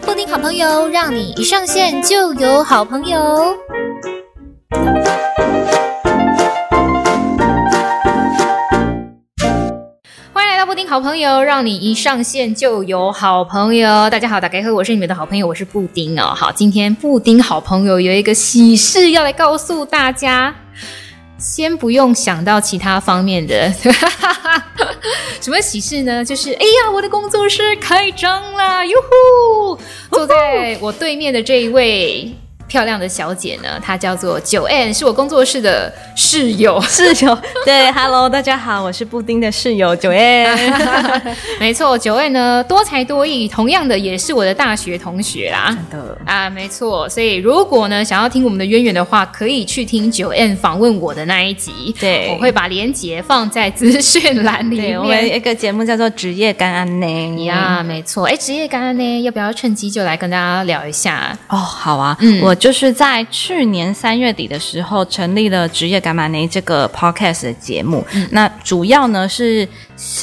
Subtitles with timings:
[0.00, 3.56] 布丁好朋友，让你一上线就有好朋友。
[10.32, 14.10] 欢迎来到布丁好朋友，让你一上线就有好朋友。
[14.10, 16.34] 大家好，大家好，我是你们的好朋友，我是布丁哦。
[16.34, 20.52] 好，今天布丁好朋友有一个喜事要来告诉大家。
[21.44, 23.70] 先不用想到其他方面的，
[25.42, 26.24] 什么喜事呢？
[26.24, 28.82] 就是哎呀，我的工作室开张啦！
[28.86, 29.78] 哟呼，
[30.10, 32.32] 坐在我对面的这一位。
[32.66, 36.80] 漂亮的小姐呢，她叫做 Joanne，是我工作室的室友。
[36.88, 40.56] 室友，对，Hello，大家好，我是布丁的室友 Joanne。
[41.60, 45.76] 没错，Joanne 呢多才多艺，同样的也是我的大学同学啦。
[45.90, 47.08] 真的啊，没错。
[47.08, 51.94] 所以如果呢想要听我们的渊源的话，可以去听 Joanne 访问我的那一集。
[52.00, 54.98] 对，我会把链接放在资讯栏里面。
[54.98, 57.06] 我们一个节目叫做《职业干安呢》
[57.44, 58.26] 呀，没错。
[58.26, 61.36] 哎，职业干安呢，要不要趁机就来跟大家聊一下？
[61.48, 62.53] 哦，好啊，嗯，我。
[62.56, 68.04] 就是在去年三月底的时候，成立了《职业干嘛呢》这个 podcast 的节目。
[68.12, 69.66] 嗯、那主要呢是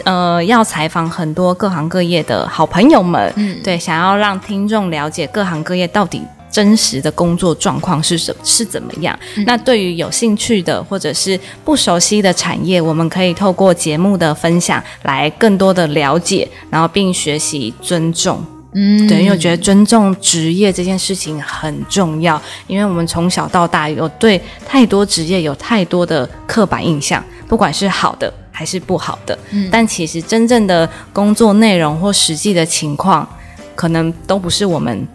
[0.04, 9.18] 呃要采访很多各行各业的好朋友们，嗯，对，想要让听众了解各行各业到底真实的工作状况是什是怎么样。
[9.38, 18.46] 嗯、那对于有兴趣的或者是不熟悉的产业，我们可以透过节目的分享来更多的了解，然后并学习尊重。
[18.74, 29.38] 嗯，对，因为我觉得尊重职业这件事情很重要，因为我们从小到大有对太多职业有太多的刻板印象，不管是好的还是不好的。
[29.52, 33.28] 嗯，但其实真正的工作内容或实际的情况，
[33.76, 35.08] 可能都不是我们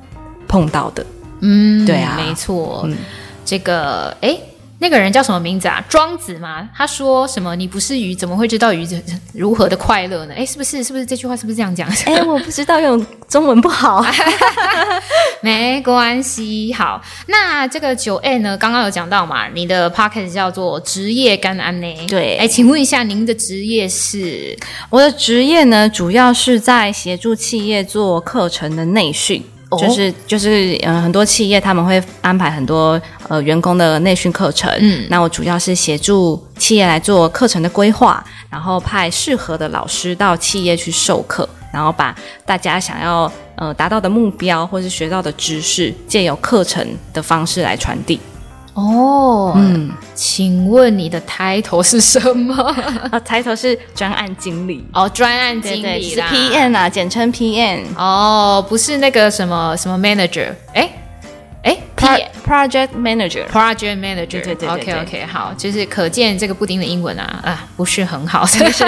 [0.46, 1.06] 碰到的。
[1.40, 2.82] 嗯，对啊，没错。
[2.86, 2.96] 嗯，
[3.44, 4.38] 这个，诶。
[4.78, 5.82] 那个人叫什么名字啊？
[5.88, 6.68] 庄子吗？
[6.76, 7.56] 他说什么？
[7.56, 8.86] 你不是鱼，怎么会知道鱼
[9.32, 10.34] 如何的快乐呢？
[10.36, 10.84] 哎，是不是？
[10.84, 11.88] 是不是这句话是不是这样讲？
[12.04, 14.04] 哎，我不知道，用中文不好。
[15.40, 17.00] 没关系，好。
[17.26, 18.56] 那这个 Joanne 呢？
[18.58, 19.48] 刚刚有讲到嘛？
[19.48, 22.06] 你的 podcast 叫做职业干安呢？
[22.06, 22.36] 对。
[22.36, 24.56] 哎，请问一下，您的职业是？
[24.90, 29.42] 我的职业呢，主要是在协助企业做课程的内训。
[29.70, 48.20] 就是就是嗯，很多企业他们会安排很多呃员工的内训课程，嗯，那我主要是协助企业来做课程的规划，然后派适合的老师到企业去授课，然后把大家想要呃达到的目标或是学到的知识，借由课程的方式来传递。
[48.76, 52.54] 哦，嗯，请问你的 title 是什么？
[53.10, 54.84] 啊，title 是专案经理。
[54.92, 57.84] 哦，专案经理是 PM 啊，简称 PM。
[57.96, 60.48] 哦，不是那个什么什么 manager？
[60.74, 60.90] 哎
[61.66, 61.76] 哎
[62.46, 64.26] ，project manager，project manager。
[64.26, 68.84] 对对对，OK OK，好，就是可见这个布丁的英文啊啊不是很好，是不是？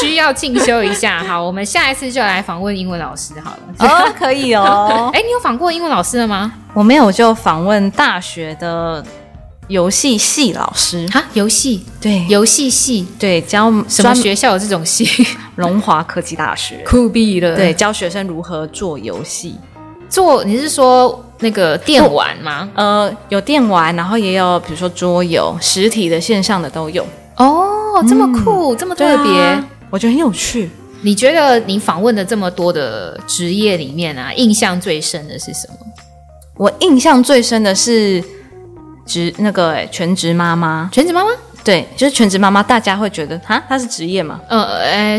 [0.00, 1.22] 需要进修一下。
[1.22, 3.58] 好，我们下一次就来访问英文老师好了。
[3.78, 5.10] 哦，可以哦。
[5.14, 6.52] 哎，你有访过英文老师了吗？
[6.72, 9.04] 我没有，就访问大学的
[9.68, 11.06] 游戏系老师。
[11.08, 15.06] 哈，游戏对，游戏系对，教什么学校有这种系？
[15.54, 17.54] 龙华科技大学，酷毙了。
[17.54, 19.54] 对，教学生如何做游戏。
[20.08, 22.68] 做，你是说那个电玩吗？
[22.74, 27.06] 呃，有电玩，然后也有比如说桌游，实体的、线上的都有。
[27.36, 29.40] 哦，这么酷，嗯、这么特别。
[29.40, 30.70] 啊，我觉得很有趣。
[31.02, 35.74] 你觉得你访问的这么多的职业里面啊，印象最深的是什么？
[36.56, 38.22] 我印象最深的是
[39.04, 41.30] 职那个全职妈妈，全职妈妈。
[41.64, 44.38] 对，就是全职妈妈，大家会觉得哈，她是职业吗？
[44.48, 45.18] 呃呃，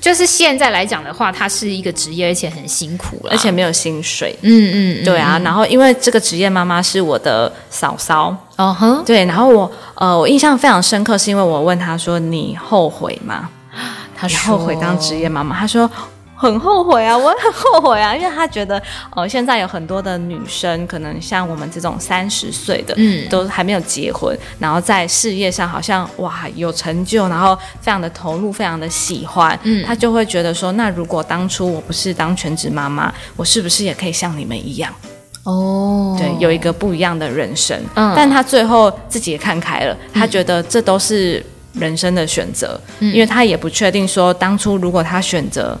[0.00, 4.34] 就是现在来讲的话，她是一个职业，而且很辛苦了，而且没有薪水。
[4.40, 5.38] 嗯嗯，嗯，对啊。
[5.44, 9.26] 然后因为这个职业妈妈是我的嫂嫂，哦哼，对。
[9.26, 13.50] 然后我呃，我印象非常深刻，是因为我问她说：“你后悔吗？”
[14.16, 15.90] 她说：“后悔当职业妈妈。”她说。
[16.44, 18.80] 很后悔啊，我很后悔啊，因为他觉得，
[19.16, 34.92] 呃，现在有很多的女生，可能像我们这种三十岁的，嗯，都还没有结婚，然后在事业上好像哇有成就，然后非常的投入，非常的喜欢，嗯，他就会觉得说，那如果当初我不是当全职妈妈，我是不是也可以像你们一样？
[35.44, 37.74] 哦，对，有一个不一样的人生。
[37.94, 41.42] 嗯，但他最后自己也看开了，他觉得这都是
[41.72, 45.74] 人生的选择，嗯，因为他也不确定说，当初如果他选择。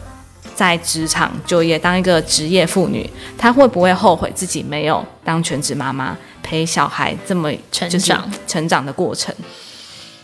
[0.54, 9.34] 在职场就业当一个职业妇女，她会不会后悔自己没有当全职妈妈陪小孩这么成长成长的过程？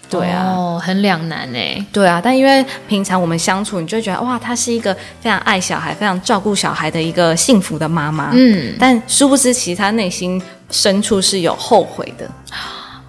[0.09, 1.85] 对啊，哦，很两难哎。
[1.93, 8.31] 对啊，但因为平常我们相处，你就会觉得哇，她是一个非常爱小孩、非常照顾小孩的一个幸福的妈妈。
[8.33, 12.29] 嗯，但殊不知，其实她内心深处是有后悔的。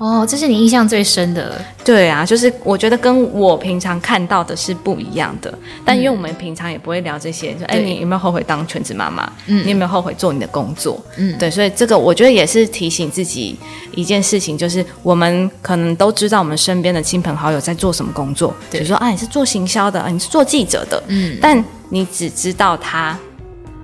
[0.02, 1.64] 哦，这是你印象最深的？
[1.86, 5.54] 对啊，就是我觉得跟我平常看到的是不一样的。
[5.86, 9.32] 但因为我们平常也不会聊这些，就哎，你有没有后悔当全职妈妈？
[9.46, 11.00] 嗯，你有没有后悔做你的工作？
[11.18, 13.56] 嗯，对，所以这个我觉得也是提醒自己
[13.94, 23.16] 一件事情，就是我们可能都知道我们身边的亲朋好友在做什么工作，比如说啊，你是做行销的，啊，你是做记者的，嗯，但你只知道他。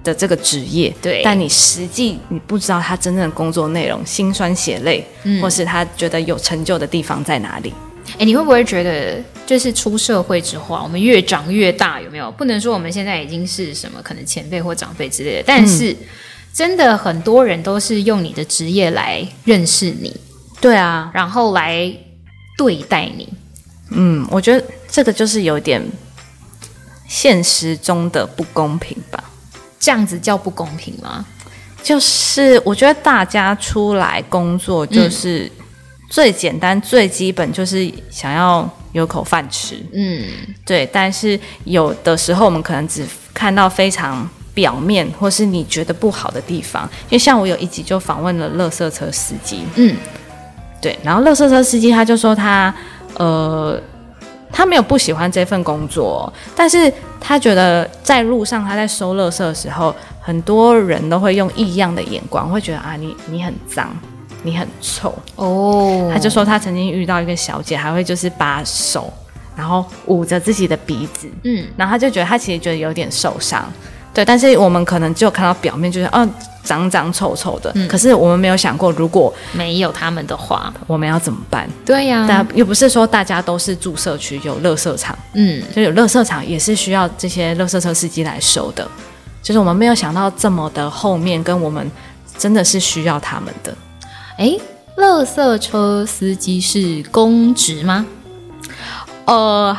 [0.08, 7.74] 的这个职业，对，但你实际你不知道他真正的工作内容，辛酸血泪，嗯，或是他觉得有成就的地方在哪里？
[8.18, 12.32] 哎，你会不会觉得，就是出社会之后，啊我们越长越大，有没有？
[12.32, 15.98] 不能说我们现在已经是什么可能前辈或长辈之类的，但是、嗯、
[16.54, 20.16] 真的很多人都是用你的职业来认识你，
[20.62, 21.94] 对啊，然后来
[22.58, 23.28] 对待你。
[23.90, 25.84] 嗯，我觉得这个就是有点
[27.10, 29.22] 现实中的不公平吧。
[29.80, 31.26] 这样子叫不公平吗？
[31.84, 35.50] 就是我觉得大家出来工作，就是
[36.10, 39.78] 最简单、嗯、最基本，就是想要有口饭吃。
[39.94, 40.26] 嗯，
[40.66, 40.86] 对。
[40.92, 46.84] 但是有的时候，我们可能只看到非常表面，或是你觉得不好的地方。
[47.06, 49.62] 因为像我有一集就访问了垃圾车司机。
[49.76, 49.96] 嗯，
[50.82, 50.98] 对。
[51.04, 52.74] 然后垃圾车司机他就说他
[53.16, 53.82] 呃。
[54.52, 63.96] 他没有不喜欢这份工作，但是他觉得在路上他在收垃圾的时候，很多人都会用异样的眼光，会觉得啊，你你很脏，
[64.44, 66.10] 你很臭哦。
[66.12, 69.14] 他就说他曾经遇到一个小姐，还会就是把手
[69.56, 73.72] 然后捂着自己的鼻子，嗯，然后他就觉得他其实觉得有点受伤。
[74.14, 76.28] 对，但是我们可能只有看到表面，就是哦，
[76.68, 77.72] 脏脏臭臭的。
[77.76, 77.88] 嗯。
[77.88, 81.68] 可是我们没有想过，如果没有他们的话，我们要怎么办？
[81.86, 82.26] 对呀。
[82.28, 88.86] 但又不是说大家都是住社区有垃圾场，嗯，就有垃圾场也是需要这些垃圾车司机来收的。
[89.42, 91.90] 就是我们没有想到这么的后面，跟我们
[92.38, 93.74] 真的是需要他们的。
[94.38, 94.58] 哎，
[94.98, 98.06] 垃圾车司机是公职吗？
[99.26, 99.78] 呃。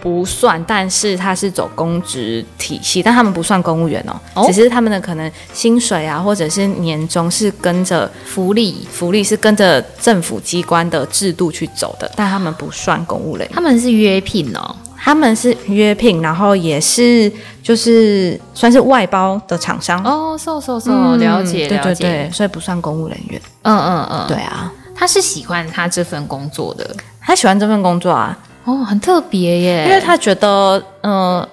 [0.00, 13.48] 不算，但是他是走公职体系，但他们不算公务员哦，哦，只是他们的可能薪水啊，或者是年终是跟着福利，福利是跟着政府机关的制度去走的，但他们不算公务类。
[13.52, 17.30] 他们是约聘哦，他们是约聘，然后也是
[17.62, 20.02] 就是算是外包的厂商。
[20.04, 23.40] 哦，是是是，了解，对对对，所以不算公务人员。
[23.62, 28.38] 嗯嗯嗯，对啊，他是喜欢他这份工作的，他喜欢这份工作啊。
[28.66, 31.48] 哦，很特别耶，因为他觉得，呃，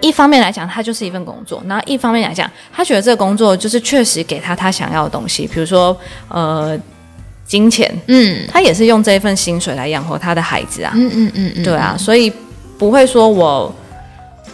[0.00, 5.94] 一方面来讲，他就是一份工作；然后一方面来讲，他觉得这个工作就是确实给他他想要的东西，比如说，
[6.28, 6.78] 呃，
[7.44, 12.32] 金钱，嗯，他也是用这一份薪水来养活他的孩子啊，嗯嗯嗯嗯，对啊，所以
[12.78, 13.74] 不会说我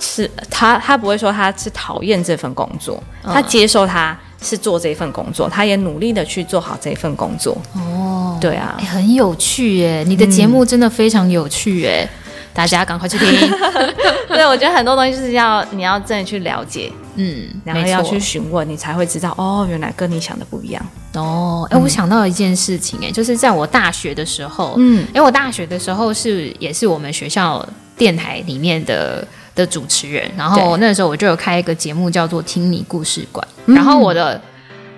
[0.01, 4.19] 是他，他不会说他是讨厌这份工作，他接受他。
[4.43, 7.57] 是做这份工作，他也努力的去做好这份工作。
[7.75, 10.05] 哦，对啊，欸、很有趣耶！
[10.07, 13.29] 你的节目真的非常有趣耶，嗯、大家赶快去听。
[14.29, 20.83] 对，我觉得很多东西就是要你要真的去了解，嗯，然后要去询问，你才会知道哦，原来跟你想的不一样。
[21.15, 29.27] 哦，哎、欸，我想到一件事情，哎，就是在我大学的时候，嗯，因为我大学的时候是也是我们学校电台里面的。
[29.61, 34.41] 的主持人，然后那时候我就有开一个节目叫做《听你故事馆》，然后我的。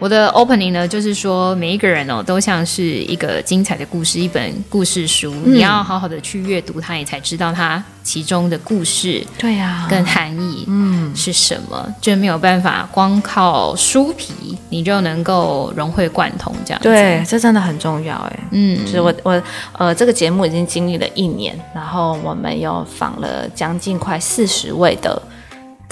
[0.02, 11.84] 我的 opening 呢，就是说每一个人哦，都像是一个精彩的故事，一本故事书，嗯、你要好好的去阅读它，你才知道它其中的故事，对呀，跟含义，嗯，是什么？
[11.86, 16.88] 嗯、就没有办法光靠书皮，你就能够融会贯通这样子。
[16.88, 18.40] 对，这真的很重要哎。
[18.50, 19.40] 嗯，就是我我
[19.78, 25.22] 呃，这个节目已经经历了一年，然后我们又访了将近快四十位的。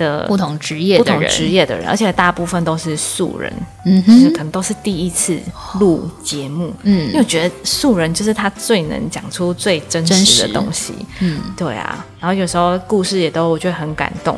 [0.00, 3.52] 的不同职业，不同职业的人，而且大部分都是素人，
[3.84, 5.38] 嗯哼，就是可能都是第一次
[5.78, 14.36] 录节目，嗯，因为我觉得素人就是他最能讲出最真实的东西，嗯，对啊，然后有时候故事也都我觉得很感动，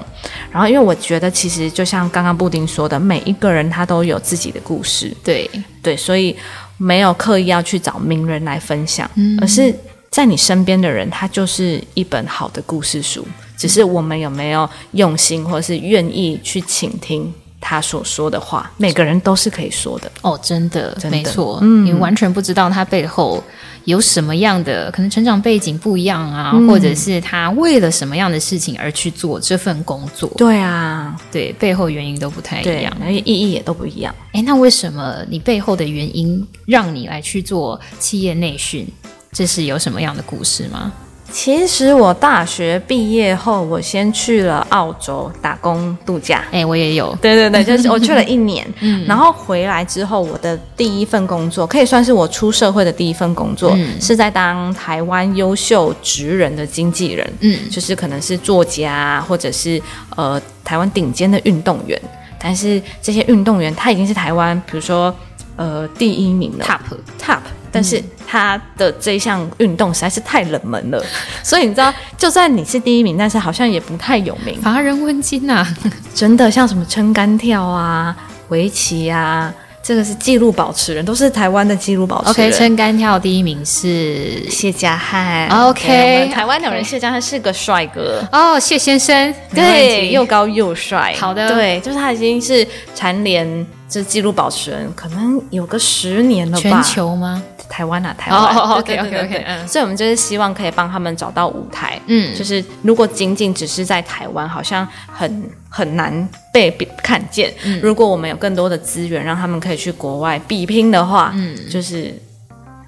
[0.51, 5.49] 然后因为我觉得其实就像刚刚布丁说的，每一个人他都有自己的故事，对。
[5.83, 6.37] 对，所以
[6.77, 9.75] 没有刻意要去找名人来分享，嗯，而是
[10.11, 13.27] 在你身边的人，他就是一本好的故事书。
[13.63, 18.69] 只是我们有没有用心，或是愿意去倾听他所说的话？
[18.77, 23.41] 每个人都是可以说的哦，真的，真的没错，嗯，你完全不知道他背后
[23.85, 30.29] 有什么样的可能，成长背景不一样啊，嗯、或者是他为了什么样的事情而去做这份工作？
[30.37, 34.13] 对啊，对，背后原因都不太一样，而且意义也都不一样。
[34.33, 38.85] 哎，那为什么你背后的原因让你来去做企业内训？
[39.31, 40.93] 这是有什么样的故事吗？
[41.33, 46.45] 其实我大学毕业后，我先去了澳洲打工度假。
[46.53, 47.17] 哎、欸，我也有。
[47.23, 59.81] 对对对， 就是我去了一年，嗯，然后回来之后，我的第一份工作可以算是我出社会的第一份工作，嗯、是在当台湾优秀职人的经纪人，嗯，就是可能是作家，或者是
[60.17, 61.99] 呃台湾顶尖的运动员，
[62.39, 65.15] 但是这些运动员他已经是台湾，比如说
[65.57, 66.81] 呃第一名了，top。
[67.19, 67.41] Top。
[67.73, 71.03] 但是他的这一项运动实在是太冷门了，
[71.43, 74.61] 所以你知道，就算你是第一名，但是好像也不太有名。
[74.61, 75.67] 乏人问津呐，
[76.15, 78.15] 真的，像什么撑杆跳啊、
[78.49, 79.53] 围棋啊，
[79.83, 82.51] 这个是纪录保持人，都是台湾的纪录保持人。
[82.51, 85.49] OK，撑杆跳第一名是谢家汉。
[85.49, 91.15] OK，台湾有人谢家汉是个帅哥哦，谢先生，对，又高又帅。
[91.19, 96.63] 好的，对，就是他已经是蝉联这记录保持人，可能有个十年了吧？
[96.63, 97.43] 全球吗？
[97.69, 98.57] 台湾啊，台湾。
[98.57, 102.01] Oh, OK OK OK，嗯，所以我们就是希望可以帮他们找到舞台。
[102.07, 106.71] 嗯，就是如果仅仅只是在台湾，好像很很难被
[107.03, 107.53] 看见。
[107.65, 112.15] 嗯，如果我们有更多的资源，让他们可以去国外比拼的话，嗯，就是。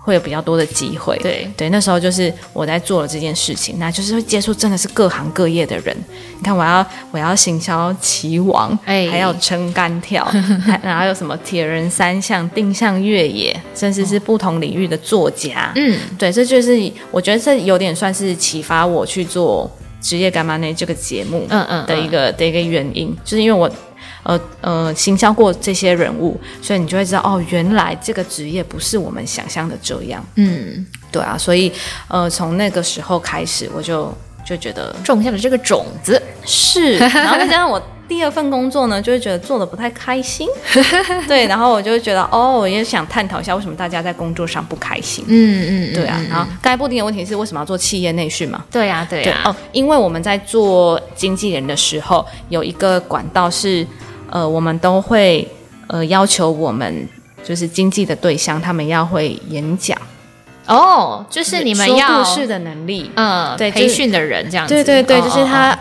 [0.04, 5.96] 会有比较多的机会，对对，那时候就是我在做了这件事情，那就是会接触真的是各行各业的人。
[6.36, 10.22] 你看，我要我要行销棋王，哎，还要撑杆跳，
[10.66, 15.72] 还然后还有什么铁人三项、定向越野，甚至是不同领域的作家。
[15.74, 19.70] 嗯，对，这就是我觉得这有点算是启发我去做
[20.02, 23.70] 职业干妈呢这个节目，嗯嗯的一个的一个原因，就是因为我。
[24.24, 30.24] 呃呃，行销过这些人物，所以你就会知道哦，原来这个职业不是我们想象的这样。
[30.36, 31.70] 嗯，对啊，所以
[32.08, 34.12] 呃，从那个时候开始，我就
[34.44, 36.20] 就觉得种下了这个种子。
[36.46, 40.48] 是， 然后再加上我第二份工作呢，就会觉得做的不太开心。
[41.28, 45.22] 对，然后我就会觉得哦，我也想探讨一下为什么大家在工作上不开心。
[45.28, 46.18] 嗯嗯，对啊。
[46.30, 48.64] 然后刚才布丁的问题是为什么要做企业内训嘛？
[48.70, 49.42] 对啊对啊。
[49.44, 53.86] 哦，因为我们在做经纪人的时候，有一个管道是。
[54.34, 55.46] 呃，我们都会
[55.86, 57.08] 呃要求我们
[57.44, 59.96] 就是经纪的对象，他们要会演讲
[60.66, 65.78] 哦，就是你们要说故事的能力，嗯，对，培训的人这样子，对对对，就是他。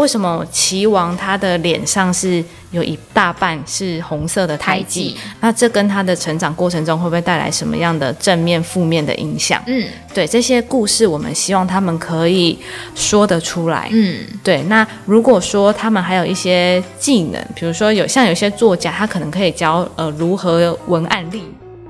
[0.00, 5.14] 为什么齐王他的脸上是有一大半是红色的胎记？
[5.40, 9.62] 那这跟他的成长过程中会不会带来什么样的正面、负面的影响？
[9.66, 12.58] 嗯，对，这些故事我们希望他们可以
[12.94, 13.90] 说得出来。
[13.92, 14.62] 嗯，对。
[14.62, 21.44] 那如果说他们还有一些技能，比如说有像有些作家，他可能可以教呃如何文案力，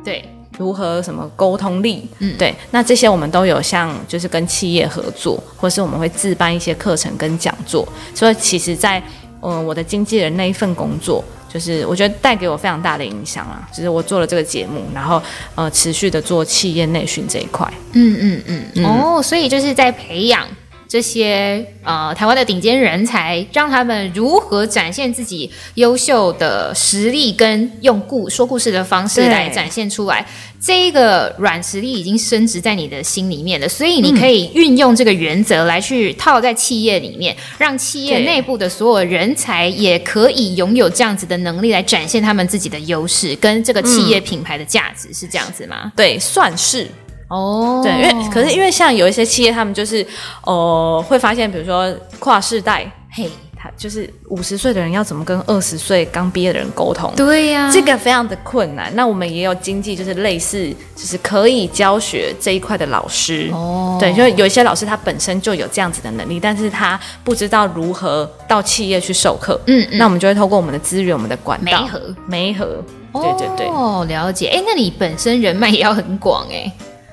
[0.04, 0.24] 对。
[0.60, 2.06] 如何什么沟通力？
[2.18, 7.88] 嗯，对，那这些我们都有像就是跟企业合作，或是我们会自办一些课程跟讲座。
[8.14, 9.06] 所以其实在，在
[9.40, 13.66] 呃我的经纪人那一份工作，就是我觉得带给我非常大的影响啊。
[13.72, 15.22] 就是我做了这个节目，然后
[15.54, 17.66] 呃持续的做企业内训这一块。
[17.92, 18.64] 嗯嗯嗯。
[18.74, 20.46] 嗯哦，所以就是在培养。
[20.90, 30.20] 这些呃，台湾的顶尖人才，让他们如何展现自己优秀的实力，跟用故说故事的方式来展现出来。
[30.20, 30.26] 对
[30.60, 45.92] 这个软实力已经升值在你的心里面了，所以你可以运用这个原则来去套在企业里面，让企业内部的所有人才也可以拥有这样子的能力来展现他们自己的优势跟这个企业品牌的价值，嗯、是这样子吗？
[45.94, 46.88] 对，算是。
[47.30, 50.04] 哦，对，因为可是因为像有一些企业，他们就是，
[50.44, 57.12] 呃，会发现，比如说跨世代，嘿，他就是五十岁的人要怎么跟二十岁刚毕业的人沟通？
[57.14, 58.92] 对呀、啊，这个非常的困难。
[58.96, 63.48] 那我们也有经济，就是类似，就是可以教学这一块的老师。
[63.52, 69.60] 哦，对，就有一些老师他本身就有这样子的能力，但是他不知道如何到企业去授课。
[69.68, 72.84] 嗯，嗯，那我们就会透过我们的资源，我们的管道，媒合，媒合。
[73.12, 74.48] 对对对，哦，了解。
[74.48, 76.72] 哎，那你本身人脉也要很广哎。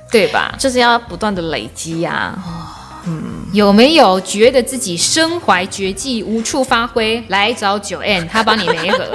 [0.10, 0.56] 对吧？
[0.58, 2.34] 就是要不断的累积呀、
[3.06, 9.06] 嗯，有没有觉得自己身怀绝技无处发挥，来找 Joanne，他帮你媒合？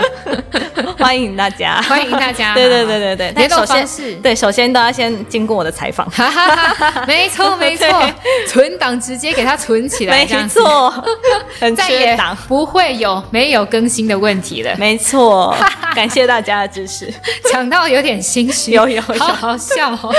[0.98, 2.54] 欢迎大家，欢迎大家。
[2.54, 6.10] 对对对对对，联络方式，对，首先都要先经过我的采访。
[7.06, 7.86] 没错没错，
[8.48, 10.60] 存档直接给他存起来，这样子，
[11.76, 14.74] 再也不会有没有更新的问题了。
[14.78, 15.54] 没错，
[15.94, 17.12] 感谢大家的支持。
[17.52, 20.14] 讲到有点心虚，有有，好好笑哦。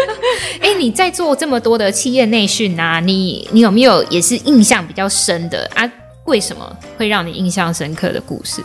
[0.60, 5.88] 哎，你在做这么多的企业内训啊，你你有没有也是印象比较深的啊？
[6.24, 8.62] 为什么会让你印象深刻的故事？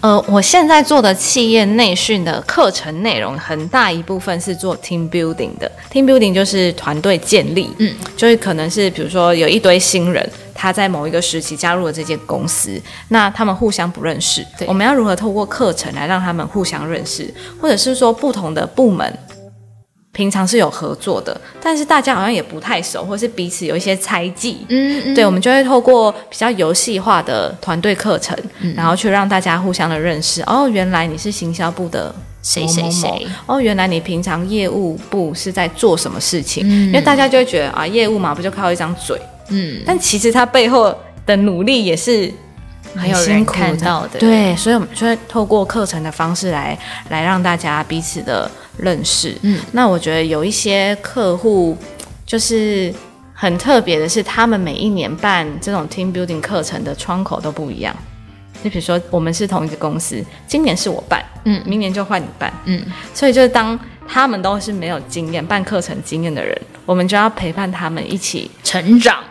[0.00, 5.70] 呃，我现在做的企业内训的课程内容，很大一部分是做 team building 的。
[5.90, 19.18] team building 就是团队建立，嗯，就是可能是比如说有一堆新人，他在某一个时期加入了这间公司，那他们互相不认识，对我们要如何透过课程来让他们互相认识，或者是说不同的部门。
[20.16, 24.64] 平常是有合作的，但是大家好像也不太熟，或是彼此有一些猜忌。
[24.70, 30.40] 嗯，嗯，对，我们就会透过比较游戏化的团队课程，嗯、然后去让大家互相的认识。
[30.44, 33.26] 哦，原来你是行销部的谁谁谁。
[33.44, 36.64] 哦，原来你平常业务部是在做什么事情？
[36.66, 39.20] 嗯、因为大家就会觉得啊，业务嘛，不就靠一张嘴？
[39.50, 40.96] 嗯，但其实他背后
[41.26, 42.32] 的努力也是
[42.96, 43.54] 很辛苦
[44.18, 46.78] 对，所以我们就会透过课程的方式来
[47.10, 48.50] 来让大家彼此的。
[48.78, 51.74] 认识，嗯，那我觉得有一些客户
[52.26, 52.92] 就是
[53.32, 57.96] 很特别的是，他们每一年办这种 team building 课程的窗口都不一样。
[58.62, 62.84] 就比如说，我们是同一个公司，今年是我办，嗯，明年就换你办，嗯，
[63.14, 69.24] 所以就是当他们都是没有经验办课程经验的人，我们就要陪伴他们一起成长，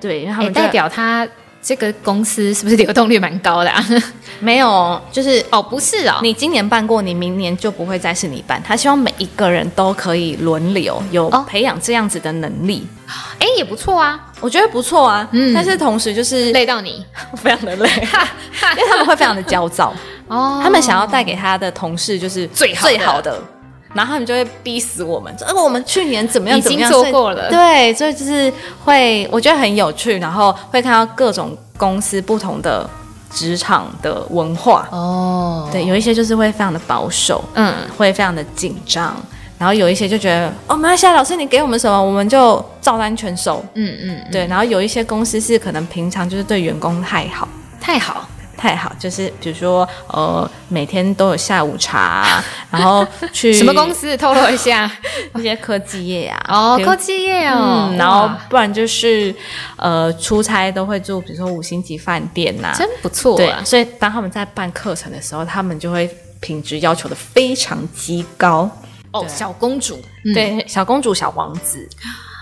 [0.00, 1.26] 对，因为他们代表他。
[1.60, 3.84] 这个公司是不是流动率蛮高的啊？
[4.40, 8.62] 没有，就是哦，不是哦，你今年办过，你明年就不会再是你办。
[8.64, 12.86] 他希望每一个人都可以轮流有培养这样子的能力。
[13.40, 15.28] 哎、哦，也不错啊，我觉得不错啊。
[15.32, 17.04] 嗯，但是同时就是累到你，
[17.36, 19.92] 非常的累， 因为他们会非常的焦躁
[20.28, 20.60] 哦。
[20.62, 23.42] 他们想要带给他的同事就是最好最好的。
[23.94, 28.52] 然后他们就会逼死我们，而我们去年怎么样怎么样，已经做过了，对，所以就是
[28.84, 32.88] 会，我觉得很有趣，然后会看到各种公司不同的
[33.30, 39.16] 职场的文化哦，对，有一些就是会非常的保守，嗯，会非常的紧张，
[39.58, 47.48] 然后有一些就觉得哦，没关系，老师你给我们什么，我们就照单全收，嗯嗯，对，然后有一些公司是可能平常就是对员工太好，
[47.80, 48.28] 太好。
[48.58, 54.16] 太好，就是比如说，呃，每天都有下午茶， 然后去 什么公司？
[54.16, 54.90] 透露一下，
[55.38, 59.32] 一些科技业啊，哦，科技业哦，嗯、然后不然就是，
[59.76, 63.36] 呃，出差都会住，比如说五星级饭店呐、啊，真不错、啊。
[63.36, 66.10] 对，所以当他们在办课程的时候，他们就会
[66.40, 68.68] 品质要求的非常极高。
[69.12, 69.98] 哦，小公主，
[70.34, 71.88] 对，嗯、小公主、小王子，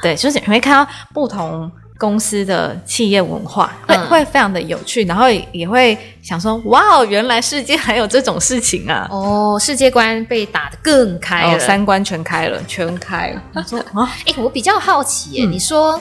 [0.02, 1.70] 对，就是你会看到不同。
[1.98, 9.08] 公司的企业文化会、嗯、会非常的有趣，然后也会想说，哇，原来世界还有这种事情啊！
[9.10, 13.42] 哦，世界观被打得更开了，哦、三观全开了，全开了。
[13.54, 16.00] 我说啊，哎、欸，我比较好奇耶，嗯、你说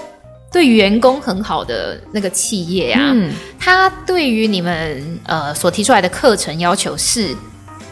[0.51, 7.33] 对员工很好的那个企业啊，嗯，他对于你们呃所提出来的课程要求是，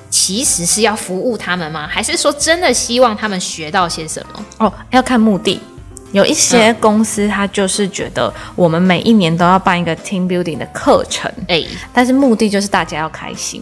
[0.09, 1.87] 其实是要服务他们吗？
[1.87, 4.45] 还是说真的希望他们学到些什么？
[4.59, 5.61] 哦，要看目的。
[6.13, 13.61] 有一些公司，他就是觉得我们每一年都要办一个 team building 的课程，哎、欸，但是目的就是大家要开心，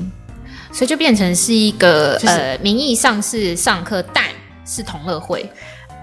[0.72, 4.26] 所以就变成是一个、就是、呃，名义上是上课，但
[4.66, 5.50] 是同乐会，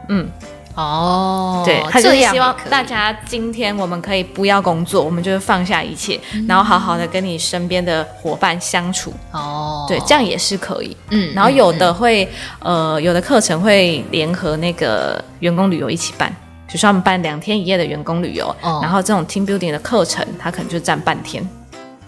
[0.08, 0.28] 嗯。
[0.74, 9.12] 哦，对，他就是希望大家今天我们可以不要工作，我们就是放下一切，嗯、然后好好的跟你身边的伙伴相处。
[9.33, 10.96] 哦，对，这样也是可以。
[11.11, 12.24] 嗯，然后有的会，
[12.61, 16.28] 嗯、呃，有的课程会联合那个员工旅游一起办，
[16.66, 21.46] 比如说他们办两天一夜的员工旅游，哦、然后这种 team building 的课程，他可能就占半天。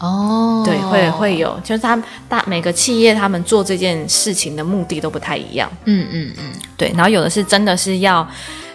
[0.00, 5.70] 哦，对，会会有，就是他大每个企业他们做这件事情的目的都不太一样。
[5.84, 8.26] 嗯嗯嗯，对，然后有的是真的是要，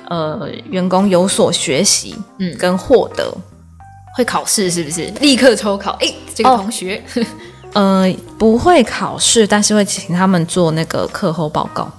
[0.07, 3.35] 呃，员工有所学习，嗯，跟获得，
[4.15, 5.05] 会考试是不是？
[5.19, 5.91] 立刻抽考？
[5.99, 7.01] 哎，这个同学，
[7.73, 11.89] 哦、 呃，不会考试，但是会请他们做那个课后报告。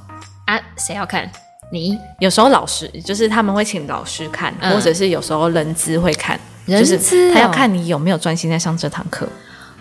[0.44, 1.28] 啊，谁要看？
[1.72, 1.98] 你？
[2.20, 6.38] 有时候老师就是他们会请老师看，嗯、或者是有时候人资会看。
[6.66, 9.26] 人资、哦、就是他要看你有没有专心在上这堂课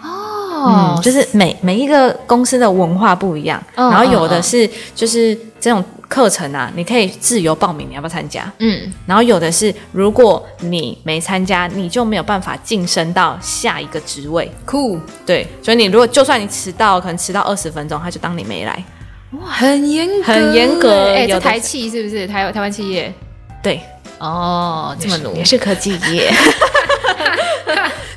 [0.04, 8.52] 哦、嗯，就是每每一个公司的文化不一样，哦、然后有的是就是这种课程啊，你可以自由报名，你要不要参加？
[8.60, 14.52] 嗯，然后有的是如果你没参加，你就没有办法晋升到下一个职位。
[14.66, 18.84] 酷，对，所以你如果就算你迟到，可能迟到二十分钟，他就当你没来。
[19.32, 21.14] 哇，很严格，很严格。
[21.14, 23.14] 哎，这台企是不是台台湾企业？
[23.62, 23.82] 对，
[24.20, 26.32] 哦，这么努，也是科技业。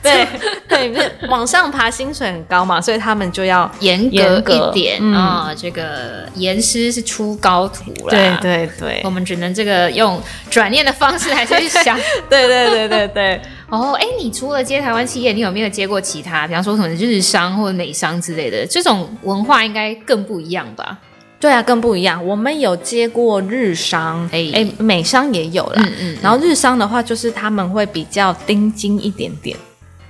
[0.00, 0.26] 对
[0.68, 5.54] 对，不是往上爬，薪水很高嘛，所以他们就要严格一点啊、嗯哦。
[5.58, 11.98] 这个严师是出高徒了，对对对，我们只能这个用转念的方式来去想。
[12.30, 13.40] 对对对对对。
[13.68, 16.46] 哦，哎，你除了接台湾企业，你有没有接过其他？
[16.46, 18.64] 比方说什么日商或者美商之类的？
[18.66, 20.96] 这种文化应该更不一样吧？
[21.40, 22.24] 对啊，更不一样。
[22.26, 25.82] 我们有接过日商，哎哎，美商也有啦。
[25.86, 26.18] 嗯嗯。
[26.20, 29.56] 然后日商的话，就是他们会比较盯紧一点点，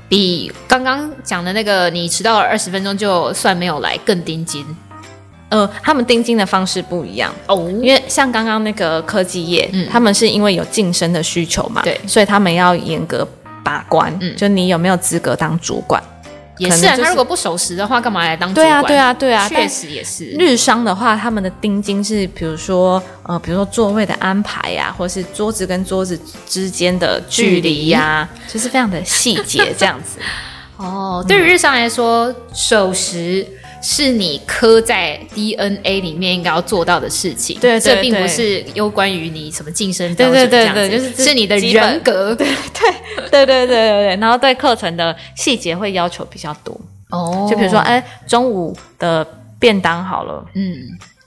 [0.09, 4.65] 比刚刚讲的那个你迟到了二十分钟就算没有来更盯紧。
[5.51, 13.27] 呃，他们盯金的方式不一样哦，因为像刚刚那个科技业，嗯，他们是因为有晋升的需求嘛，对，所以他们要严格
[13.63, 16.03] 把关，嗯，就你有没有资格当主管。
[16.59, 18.67] 也是啊，他如果不守时的话，干嘛来当主管？
[18.67, 20.27] 对啊，对啊，对啊，确实也是。
[20.39, 30.19] 日商的话，他们的钉金是，比如说呃，比如说座位的安排呀、啊，或是桌子跟桌子之间的距离呀、啊，就是非常的细节这样子。
[30.77, 33.47] 哦，对于日商来说，守时。
[33.81, 44.17] 是你刻在 DNA 里面应该要做到的事情，对，这并不是有关于你什么晋升标准，这样子，就是是你的人格，对对对对对对对。
[44.17, 46.79] 然后对课程的细节会要求比较多。
[47.11, 49.27] 哦，就比如说，哎，中午的
[49.59, 50.77] 便当好了，嗯，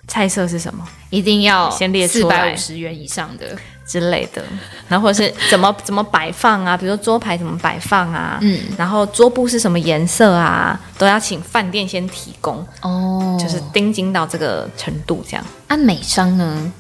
[0.08, 0.88] 菜色是什么？
[1.10, 3.46] 一定要先列四百五十元以上的。
[3.92, 4.42] 之类的，
[4.88, 15.46] 然后或者是怎么怎么摆放啊，比如说桌牌怎么摆放啊，嗯，然后桌布是什么颜色啊，都要请饭店先提供哦，就是盯紧到这个程度这样。
[15.68, 16.72] 按、啊、美商呢？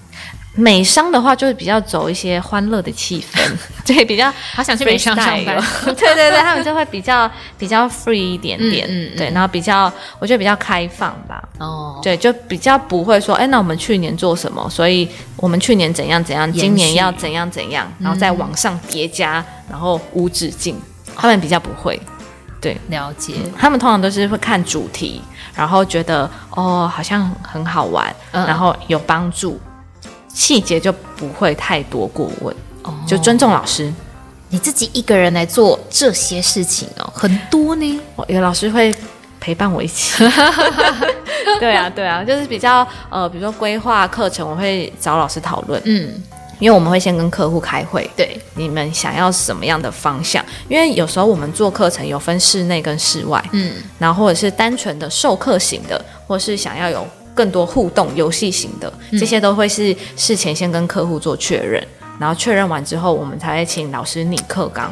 [0.53, 3.39] 美商的话，就是比较走一些欢乐的气氛，
[3.85, 5.55] 对，比较好想去美商上班。
[5.85, 11.41] 对对对，他们就会比较比较 free 一点点，嗯，嗯对，然后比较我觉得比较开放吧。
[11.57, 14.69] 哦，对，就比较不会说，哎，那我们去年做什么？
[14.69, 20.79] 所以我们去年怎样怎样，今年要怎样怎样，然后再往上叠加，嗯、然后无止境。
[21.15, 21.99] 他们比较不会，
[22.59, 23.33] 对，了解。
[23.57, 25.21] 他们通常都是会看主题，
[25.53, 29.59] 然后觉得哦，好像很好玩，嗯、然后有帮助。
[30.33, 33.91] 细节就不会太多过问，哦，就尊重老师。
[34.53, 38.01] 你自己一个人来做这些事情哦，很多呢。
[38.27, 38.93] 有老师会
[39.39, 40.23] 陪伴我一起。
[41.57, 45.81] 对啊，对啊，就是比较呃，比如说规划课程，我会找老师讨论。
[45.85, 46.21] 嗯，
[46.59, 50.43] 因为我们会先跟客户开会，对，你们想要什么样的方向？
[50.67, 57.07] 因为有时候我们做课程有分室内跟室外，嗯，然后或者是单纯的授课型的，或是想要有。
[57.33, 61.85] 更多互动游戏型的，这些都会是事前先跟客户做确认，
[62.19, 64.91] 然后确认完之后，我们才会请老师拟课纲。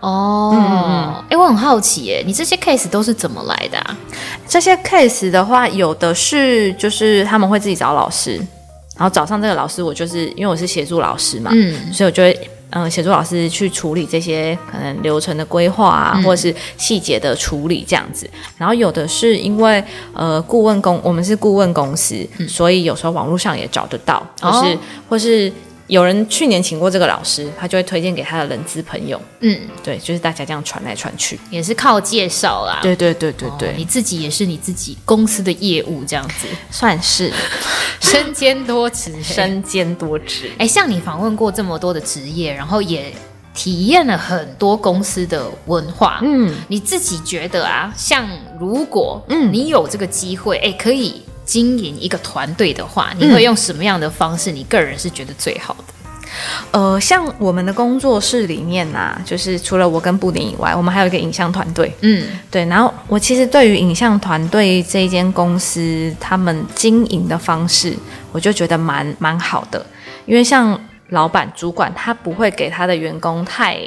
[0.00, 3.96] 哦，哎、嗯欸，我很好奇，哎，你这些 case 都是怎么来的啊？
[4.48, 8.36] 这些 case 的话，有的是就是他们会自己找老师，
[8.96, 12.50] 然后找上这个老师，我就是因为我是协助老师嘛，嗯，所以我就会。
[12.70, 18.28] 嗯，协助老师去处理这些可能流程的规划啊，嗯、或者是细节的处理这样子。
[18.56, 24.78] 然后有的是因为呃顾问公，我们是顾问公司，嗯、所以有时候网络上也找得到，或是、哦、
[25.08, 25.52] 或是。
[25.90, 29.20] 有人去年请过这个老师，他就会推荐给他的人资朋友。
[29.40, 32.78] 嗯，对，就是大家这样传来传去，也是靠介绍啦。
[32.80, 37.32] 对对对对对，哦，你自己也是你自己公司的业务这样子，算是
[38.00, 40.52] 身兼多职，身兼多职。
[40.58, 43.12] 哎，像你访问过这么多的职业，然后也
[43.52, 46.20] 体验了很多公司的文化。
[46.22, 48.28] 嗯，你自己觉得啊，像
[48.60, 51.22] 如果嗯你有这个机会，哎，可以。
[51.50, 54.52] 经营一个团队的话，你会用什么样的方式？
[54.52, 55.84] 你个人是觉得最好的？
[56.70, 61.92] 呃，像我们的工作室里面呐、啊，就是除了我跟布丁以外，我们还有一个影像团队。
[62.02, 62.64] 嗯，对。
[62.66, 67.96] 然后我其实对于影像团队这一间公司，他们经营的方式，
[68.30, 69.84] 我就觉得蛮蛮好的。
[70.26, 73.80] 因为像老板、主管，他不会给他的员工太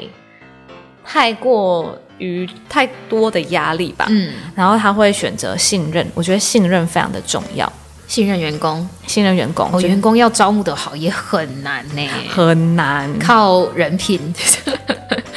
[1.02, 1.98] 太过。
[2.18, 7.70] 于太多的压力吧，嗯，然后他会选择信任，我觉得信任非常的重要，
[8.06, 14.32] 信任员工，信任员工，哦，员工要招募的好也很难呢，很难，靠人品，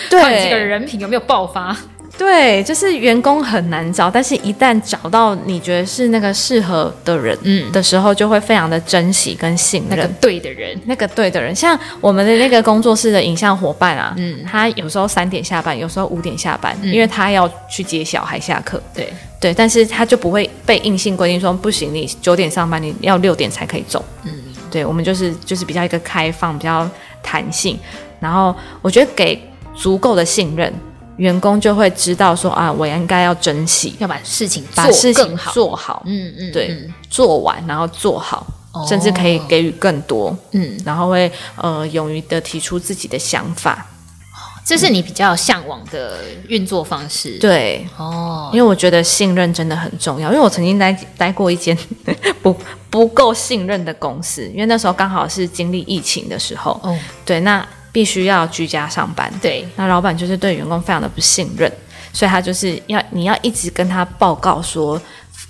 [0.09, 1.75] 对， 这个人品有没有爆发？
[2.17, 11.53] 对，就是员工很难找，但是一旦找到你觉得是那个适合的人，嗯的时候，就会非常的珍惜跟信任那个对的人，那个对的人。
[11.55, 18.81] 像我们的那个工作室的影像伙伴啊，嗯，他有时候三点下班，有时候五点下班，嗯、因为他要去接小孩下课。
[18.95, 24.03] 对对，但是他就不会被硬性规定说不行，你九点上班，你要六点才可以走。
[24.23, 24.31] 嗯，
[24.71, 26.89] 对，我们就是就是比较一个开放，比较
[27.21, 27.77] 弹性，
[28.19, 29.39] 然后我觉得给
[29.75, 30.73] 足够的信任。
[31.17, 43.85] 员工就会知道说啊，我应该要珍惜，要把事情把事情做好，嗯嗯，对，嗯、做完然后做好，哦、甚至可以给予更多，嗯，然后会呃勇于的提出自己的想法，
[44.65, 51.75] 这是你比较向往的运作方式，对，哦，因为我觉得信任真的很重要，因为我曾经待待过一间
[52.43, 52.55] 不
[52.91, 57.67] 不够信任的公司，因为那时候刚好是经历疫情的时候，哦，对，那。
[57.97, 61.71] 必须要居家上班，对，那老板就是对员工非常的不信任，
[62.13, 65.01] 所以他就是要你要一直跟他报告说，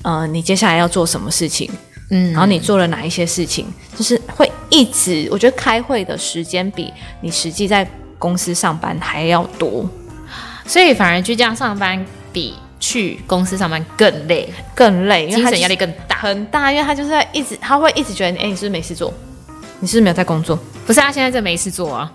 [0.01, 1.69] 呃，你接下来要做什么事情，
[2.09, 7.85] 嗯，然后你做了哪一些事情，就是会一直，我觉得开会的时间比你实际在
[8.17, 9.85] 公司上班还要多，
[10.65, 19.13] 所以反而居家上班比去公司上班更累，更累，因为精神压力更大，很大，因为他就是在一直，他会一直觉得，哎，你是不是没事做？
[19.81, 20.57] 你是不是没有在工作？
[20.85, 22.09] 不是，他现在这没事做啊。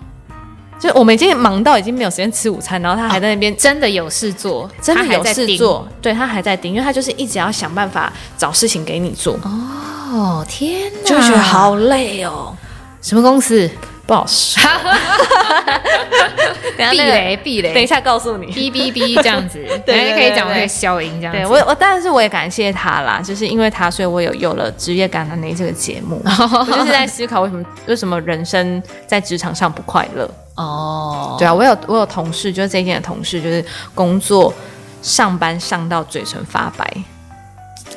[0.83, 9.39] 就我们已经忙到已经没有时间吃午餐，然后他还在那边、哦、真的有事做，真的有事做，对他还在盯，因为他就是一直要想办法找事情给你做。
[9.43, 12.53] 哦，天哪，就觉得好累哦。
[13.01, 13.69] 什么公司？
[14.05, 14.61] 不好说。
[16.91, 17.73] 避雷，避雷。
[17.73, 21.39] 等一下告诉你，哔哔哔这样子， 对，可以讲我可以消音这样子。
[21.39, 26.21] 对我，我但是我也感谢他啦，就是因为他，所以我有有了职业感恩这个节目。
[26.25, 31.35] 我就是在思考为什么为什么人生在职场上不快乐哦。
[31.39, 33.63] 对啊，我有我有同事，就是这一间的同事，就是
[33.95, 34.53] 工作
[35.01, 36.91] 上班上到嘴唇发白。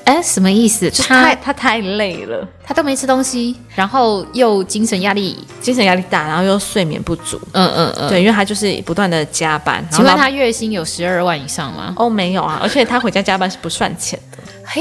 [0.06, 0.88] 哎，什么意思？
[1.02, 7.40] 他他太累了，他都没吃东西，然后又精神压力，精神压力大，然后又睡眠不足。
[7.52, 9.84] 嗯嗯嗯，对，因为他就是不断的加班。
[9.90, 11.92] 请问他月薪有十二万以上吗？
[11.96, 14.38] 哦，没有啊，而且他回家加班是不算钱的。
[14.64, 14.80] 嘿，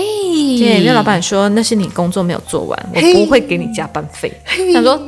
[0.59, 4.31] 对，因为老板说那是你工作没有做完，我不会给你加班费。
[4.73, 5.01] 他说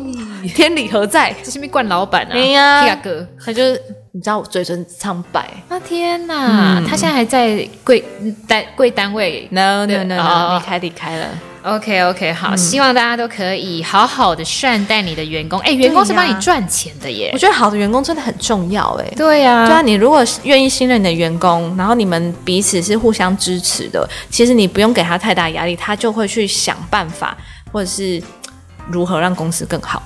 [0.56, 1.32] 天理何在？
[1.44, 2.32] 这是不是惯老板啊？
[2.34, 3.80] 哎呀，哥，他就是。
[4.18, 5.80] 你知道我嘴唇苍白啊！
[5.80, 8.04] 天哪，他现在还在贵
[8.48, 11.28] 单贵单位？No No No，离开离开了。
[11.62, 15.60] OK OK，好，希望大家都可以好好的善待你的员工。
[15.60, 17.30] 哎，员工是帮你赚钱的耶。
[17.32, 19.06] 我觉得好的员工真的很重要哎。
[19.16, 27.38] 对呀，对啊，你如果愿意信任你的员工，然后你们彼此是互相支持的，其实你不用给他太大压力，他就会去想办法，
[27.72, 28.20] 或者是
[28.90, 30.02] 如何让公司更好。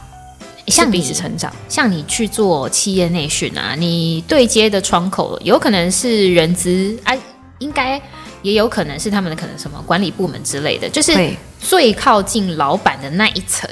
[0.68, 7.14] 像彼此成长，像你去做企业内训啊，你对接的窗口有可能是人资啊，
[7.60, 8.02] 应该
[8.42, 11.14] 也有可能是他们的可能什么管理部门之类的，就是
[11.60, 13.70] 最靠近老板的那一层，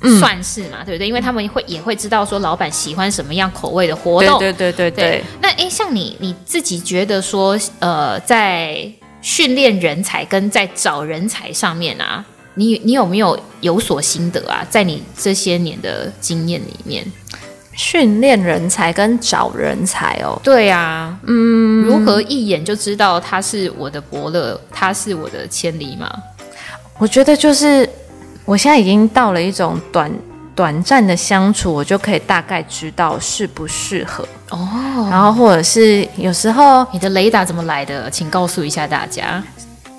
[0.00, 1.06] 对算是嘛，对不对？
[1.06, 5.10] 因为他们会也会知道说老板喜欢什么样口味的活动，对对对对对。
[5.20, 12.24] 对那诶，像你你自己觉得说，呃，在训练人才跟在找人才上面啊。
[12.54, 14.66] 你你有没有有所心得啊？
[14.68, 17.04] 在你这些年的经验里面，
[17.74, 26.12] 训练人才跟找人才哦，对啊，嗯，如何一眼就知道他是我的伯乐，他是我的千里马？
[26.98, 27.88] 我觉得就是
[28.44, 30.12] 我现在已经到了一种短
[30.54, 35.08] 短暂的相处，我就可以大概知道适不适合哦。
[35.10, 38.10] 然后或者是有时候你的雷达怎么来的？
[38.10, 39.42] 请告诉一下大家。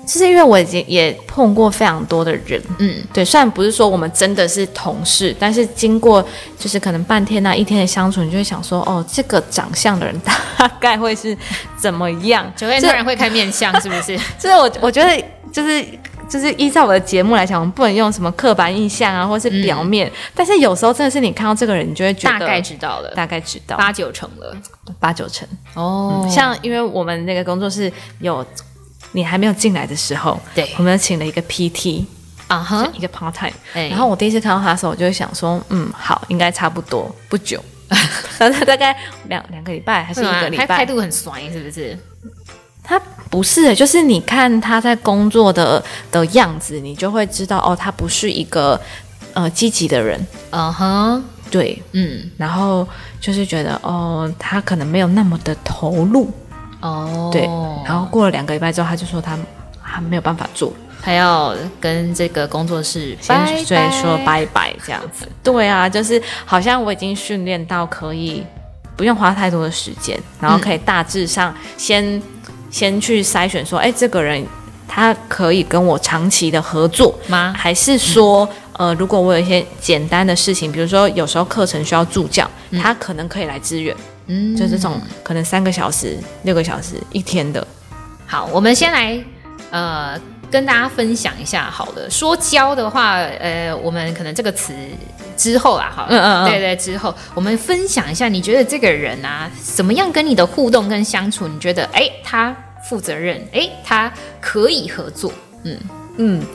[0.06, 6.24] 就是因为我已经也碰过非常多的人，嗯，对，虽然不是说我们真的是同事，但是经过
[6.58, 11.36] 就是可能半天啊一天的相处，你就会想说，哦，这个长相的人大概会是
[11.76, 12.50] 怎么样？
[12.54, 14.16] 就会突然会看面相， 是不是？
[14.38, 15.84] 就是我我觉得就是
[16.28, 24.56] 就是依照我的节目来讲，我们不能用什么刻板印象啊，或是表面，嗯、但是有时候真的是你看到这个人，你就会觉得大概知道了，大概知道八九成了，
[25.00, 26.30] 八九成哦、嗯。
[26.30, 27.90] 像因为我们那个工作室
[28.20, 28.44] 有。
[29.16, 32.04] 你还没有进来的时候，对，我们请了一个 PT，
[32.48, 33.52] 啊哈，一个 part time。
[33.72, 37.62] 然后我第一次看到他的时候，我就会想说，嗯，好，应该差不多不久，
[38.38, 38.94] 然后他大概
[39.28, 41.96] 两两个礼拜还是一个礼拜，他态度很酸，是不是？
[42.82, 43.00] 他
[43.30, 48.78] 不是，就是你看他在工作的的样子，你就会知道哦，他不是一个
[49.32, 50.20] 呃积极的人。
[50.50, 52.86] 嗯哼，对，嗯，然后
[53.20, 56.30] 就是觉得哦，他可能没有那么的投入。
[56.84, 57.42] 哦，oh, 对，
[57.86, 59.38] 然后过了两个礼拜之后，他就说他
[59.80, 60.70] 还没有办法做，
[61.02, 65.26] 他要跟这个工作室先说拜拜这样子。
[65.42, 68.44] 对啊，就是好像我已经训练到可以
[68.96, 72.22] 不用花太多的时间，然后可以大致上先、嗯、
[72.70, 74.46] 先去筛选说，哎，这个人
[74.86, 77.54] 他可以跟我长期的合作吗？
[77.56, 83.96] 还是说，嗯、呃，如果我有一些简单的事情，比如说有时候课程需要助教，嗯、他可能可以来支援。
[84.26, 87.66] 嗯，就这种可能三个小时、六个小时一天的。
[88.26, 89.22] 好，我们先来
[89.70, 90.18] 呃
[90.50, 91.70] 跟大家分享一下。
[91.70, 94.72] 好了，说教的话，呃，我们可能这个词
[95.36, 101.46] 之后啦，好，嗯嗯嗯，对对，之后我们分享一下，你觉得这个人啊，怎么样跟你的互动跟相处？
[101.46, 102.54] 你觉得，哎，他
[102.88, 105.32] 负责任，哎，他可以合作，
[105.64, 105.78] 嗯
[106.16, 106.46] 嗯，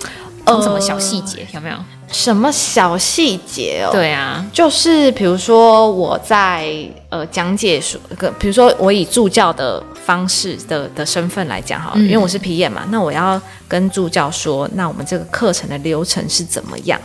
[0.48, 1.76] 有什么小细节有没有？
[2.12, 3.92] 什么小细节哦？
[3.92, 6.68] 对啊，就是比如说我在
[7.10, 17.00] 呃讲解说个，比如说我以助教的方式的的身份来讲哈，嗯、因为我是皮演嘛，那我要跟助教说，那我们这个课程的流程是怎么样？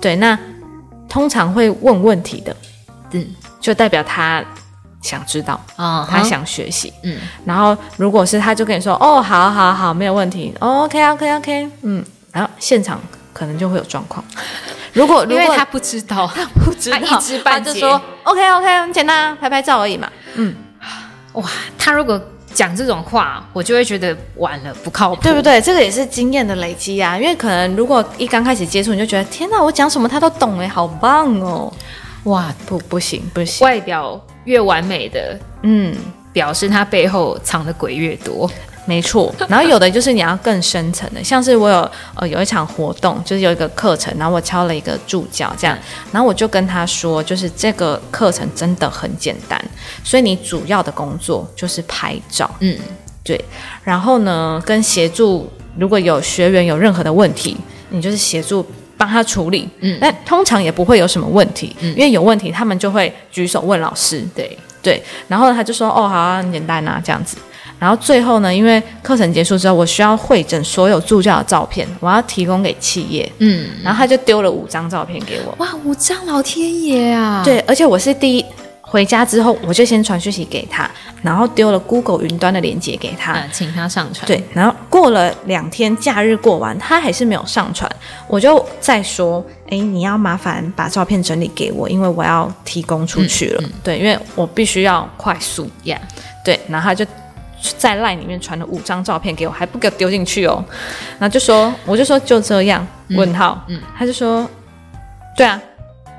[0.00, 0.38] 对，那
[1.08, 2.54] 通常会问问题的，
[3.12, 3.26] 嗯，
[3.58, 4.44] 就代表他
[5.00, 13.00] 想知道啊，哦、他想学习，嗯，然后如果是他就跟你说，哦，好好好，没有问题，哦，OK OK OK，嗯，然后现场。
[13.36, 14.24] 可能就会有状况。
[14.94, 20.10] 如果如果他不知道， 他不知道，他一知半解，他就说 OK OK，很简单，拍拍照而已嘛。
[20.36, 20.54] 嗯，
[21.34, 21.44] 哇，
[21.76, 22.18] 他如果
[22.54, 25.60] 讲这种话，我就会觉得完了，不靠谱，对不对？
[25.60, 27.18] 这个也是经验的累积啊。
[27.18, 31.70] 因为可能如果一刚开始接触，你就觉得天哪，我讲什么他都懂哎，好棒哦。
[32.24, 35.94] 哇，不不行不行，外表越完美的，嗯，
[36.32, 38.50] 表示他背后藏的鬼越多。
[38.86, 45.76] 没错，然后有的就是你要更深层的，像是我有呃有一场活动，就是有一个课程，然后我敲了一个助教这样，
[46.12, 49.60] 然后我就跟他说，就是这个课程真的很简单，
[50.04, 52.78] 所以你主要的工作就是拍照，嗯，
[53.24, 53.44] 对，
[53.82, 57.56] 然后呢跟协助，如果有学员有任何的问题，
[57.90, 58.64] 你就是协助
[58.96, 64.56] 帮他处理，嗯，但通常也不会有什么问题，嗯，因为有问题他们就会举手问老师，对。
[64.82, 67.36] 对，然后他就说哦好啊，很简单啊这样子。
[67.78, 73.30] 然后最后呢，因为课程结束之后，我需要会诊所有助教的照片，我要提供给企业。
[73.38, 75.54] 嗯，然后他就丢了五张照片给我。
[75.58, 77.42] 哇，五张，老天爷啊！
[77.44, 78.44] 对，而且我是第一
[78.80, 80.90] 回家之后，我就先传讯息给他，
[81.22, 84.26] 然后丢了 Google 云端的链接给他，嗯，请他上传。
[84.26, 87.90] 对，然后过了两天，假日过完，他还是没有上传，
[88.26, 93.60] 我就再说，哎，你要麻烦把照片整理给我，因为我要提供出去了。
[93.62, 96.00] 嗯嗯、对，因为我必须要快速呀。
[96.00, 96.42] Yeah.
[96.42, 97.04] 对，然后他就。
[97.78, 100.64] 在 LINE 里面传了五张照片给我，还不给我丢进去哦。
[101.18, 102.86] 然后就说，我就说就这样？
[103.08, 103.64] 嗯、问号。
[103.68, 104.48] 嗯，他就说，
[105.36, 105.60] 对啊，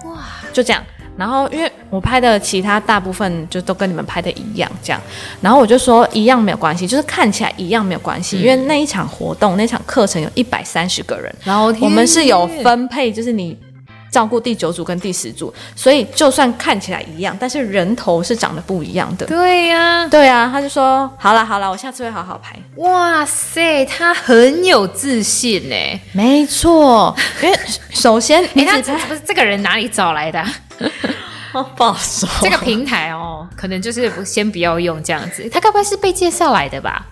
[0.05, 0.83] 哇，就这样。
[1.17, 5.01] 然后因为我拍的其他大部分就都跟你们拍的一样，这样。
[5.41, 13.57] 然后我就说一样没有关系，就是看起来一样没有关系，嗯、因为那一场活动那场课程有一百三十个人，然后我们是有分配，就是你。
[14.09, 19.25] 照顾第九组跟第十组，所以就算看起来一样，但是人头是长得不一样的。
[19.25, 22.55] 对呀、啊，对啊，他就说好了好了，我下次会好好拍。
[22.77, 25.75] 哇塞，他很有自信呢。
[26.13, 27.59] 没错， 因为
[27.91, 30.43] 首先，哎，他这不是这个人哪里找来的？
[31.75, 32.27] 不 好说。
[32.41, 35.47] 这个平台哦，可能就是先不要用这样子。
[35.49, 37.05] 他该不会是被介绍来的吧？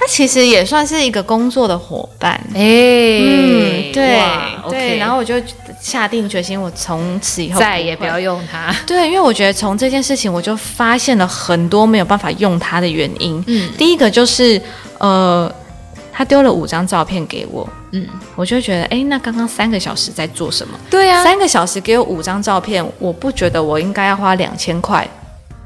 [0.00, 4.22] 他其实也算是一个工作的伙伴，哎、欸，嗯，对
[4.70, 5.34] 对，然后我就
[5.80, 8.74] 下定决心，我从此以后再也不要用它。
[8.86, 13.42] 对，因为我觉得从这件事情，我就发现了很多没有办法用它的原因。
[13.46, 14.60] 嗯，第一个就是，
[14.98, 15.52] 呃，
[16.12, 20.78] 他丢了五张照片给我，嗯，我就觉得，哎，那刚刚三个小时在做什么？
[20.90, 25.08] 对啊，三个小时给我五张照片，我不觉得我应该要花两千块。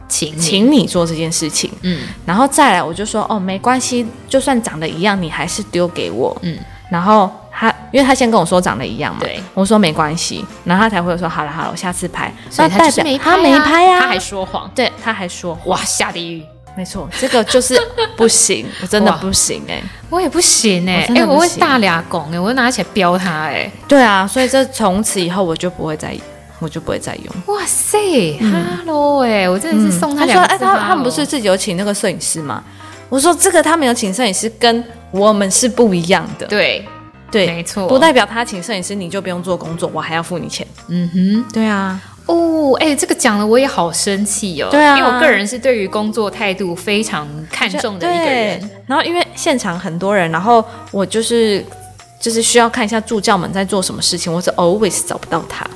[0.09, 6.59] 请请你做这件事情，嗯，然后再来我就说哦，没关系，就算长得一样，你还是丢给我，嗯，
[6.91, 16.43] 然后他因为他先跟我说长得一样嘛，对，我说没关系，然后他才会说好了好了，我下次拍，所以他就是他没拍啊，他还说谎，对，他还说哇下地狱，
[16.77, 17.79] 没错，这个就是
[18.17, 26.17] 不行，我真的不行哎，我也不行哎，哎，我会大俩拱哎，我会拿起来飙他哎，对啊，所以这从此以后我就不会再。
[26.59, 27.57] 我就不会再用。
[27.57, 30.47] 哇塞，哈喽哎，我真的是送他两个。
[30.47, 32.63] 他说，哎，他他们不是自己有请那个摄影师吗？
[33.09, 36.47] 我说这个他没有请摄影师，跟我们是不一样的。
[36.47, 36.87] 对
[37.33, 40.65] 对，没错，不代表他请摄影师你就不用做工作，我还要付你钱。
[40.89, 42.01] 嗯哼，对啊。
[42.27, 44.69] 哦，哎，这个讲了我也好生气哦。
[44.71, 48.71] 对啊，因为我个人是对于工作态度非常看重的一个人。
[48.87, 51.65] 然后因为现场很多人，然后我就是
[52.21, 55.67] 就是需要看一下助教们在做什么事情，我是 always 找不到他。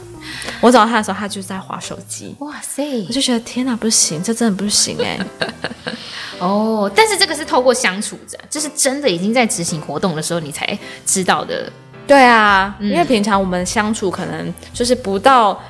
[0.60, 2.34] 我找到他的时候，他就在划手机。
[2.38, 3.04] 哇塞！
[3.08, 5.18] 我就觉得天哪，不行，这真的不行哎。
[6.38, 11.70] 哦，但是这个是透过相处着，就是真的已经在执行活动的时候，你才知道的。
[12.06, 15.60] 对啊，嗯、因为平常我们相处可能就是不到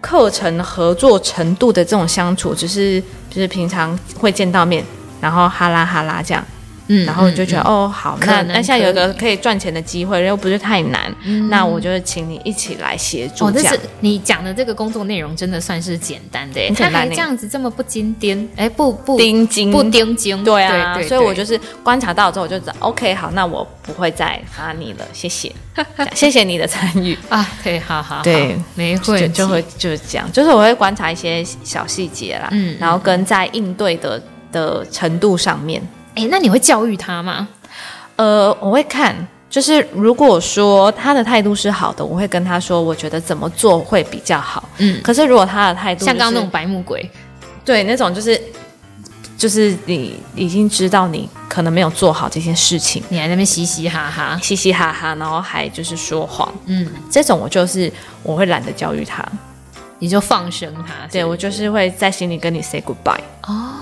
[0.00, 4.84] 课程合作程度的这种相处，只是就是平常会见到面，
[5.20, 6.44] 然后哈拉哈拉这样。
[6.88, 13.46] 嗯，然后就觉得、嗯、哦，好，那那现在有一个可以赚钱的机会，又不是太难，嗯、那我就请你一起来协助。
[13.46, 25.52] 哦，这是你讲的这个工作内容，真的算是简单的，他还这样子这么不精钉，哎，不不钉精，不钉精，对啊，对对对，所以我就是观察到之后，我就知道，OK，好，那我不会再哈你了，谢谢，
[26.14, 27.18] 谢谢你的参与。
[27.28, 34.22] 啊，对，好好，对，没会就会就是这样，就是我会观察一些小细节啦，嗯，然后跟在应对的
[34.52, 35.82] 的程度上面。
[36.16, 37.46] 哎，那你会教育他吗？
[38.16, 39.14] 呃，我会看，
[39.50, 44.66] 就是如果说他的态度是好的，我会跟他说，我觉得怎么做会比较好。
[44.78, 47.08] 嗯，可是如果他的态度、就是、像刚刚那种白目鬼，
[47.66, 48.40] 对，那种就是
[49.36, 59.22] 就是你已经知道你可能没有做好这件事情，你还在那边嘻嘻哈哈，嘻嘻哈哈，然后还就是说谎，嗯，这种我就是我会懒得教育他，
[59.98, 63.20] 你就放生他，对，我就是会在心里跟你 say goodbye。
[63.42, 63.74] 哦。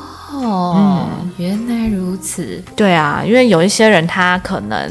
[0.42, 2.62] 哦，嗯、原来如此。
[2.74, 4.90] 对啊，因为有一些人他可能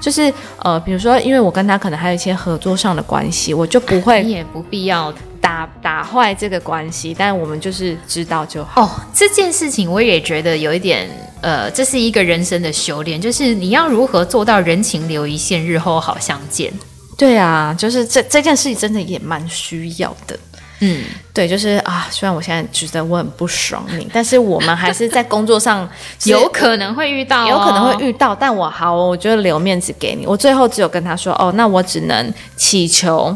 [0.00, 7.14] 就是呃，比如说，因为我跟他可能还有一些合作上的关系，我就不会，你也不必要打打坏这个关系。
[7.16, 8.82] 但我们就是知道就好。
[8.82, 11.08] 哦，这件事情我也觉得有一点
[11.40, 16.72] 呃，这是一个人生的修炼，就是你要如何做到人情留一线，日后好相见。
[17.16, 20.38] 对啊，就是这这件事情真的也蛮需要的。
[20.80, 25.88] 嗯，对，就是啊，虽然我现在觉得我很不爽你， 但是我们还是在工作上
[26.24, 28.34] 有可能会遇到，有可能会遇到。
[28.34, 30.26] 但我好，我就留面子给你。
[30.26, 33.34] 我最后只有跟他说，哦，那我只能祈求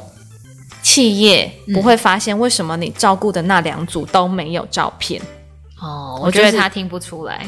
[0.83, 5.21] 企业不会发现为什么你照顾的那两组都没有照片。
[5.81, 7.47] 哦，我觉得他听不出来。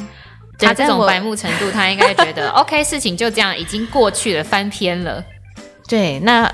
[0.59, 5.25] 他这种白目程度，他应该觉得 OK，事情就这样已经过去了，翻篇了。
[5.89, 6.45] 对，那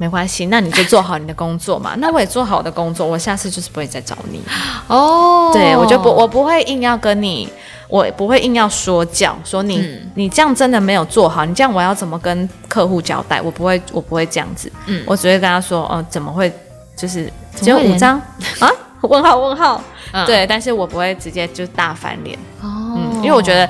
[0.00, 1.92] 没关系，那你就做好你的工作嘛。
[2.00, 4.40] 那我也做好我的工作，我下次就是不会再找你。
[4.86, 7.46] 哦，对，我就不，我不会硬要跟你，
[7.86, 13.42] 我不会硬要说教，说你、嗯、你这样真的没有做好，你这样我要怎么跟客户交代？
[13.42, 14.72] 我不会，我不会这样子。
[14.86, 16.50] 嗯，我只会跟他说，哦、呃，怎么会？
[16.96, 18.18] 就是只有五张
[18.58, 18.70] 啊？
[19.02, 19.82] 问号问号。
[20.12, 22.38] 嗯、对，但是我不会直接就大翻脸。
[22.62, 22.98] 哦。
[23.16, 23.68] 因为我觉得，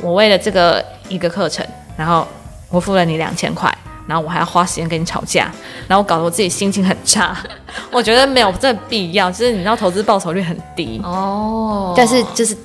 [0.00, 2.26] 我为了这个一个课程，然后
[2.70, 3.72] 我付了你两千块，
[4.06, 5.50] 然后我还要花时间跟你吵架，
[5.88, 7.36] 然后我搞得我自己心情很差。
[7.90, 11.92] 我觉得没有这必要，就是你知道投资报酬率很低哦。
[11.96, 12.56] 但是就是，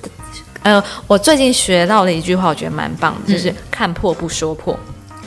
[0.62, 4.78] 呃，我最近学到了一句话，我觉得蛮棒的，就是看破不说破，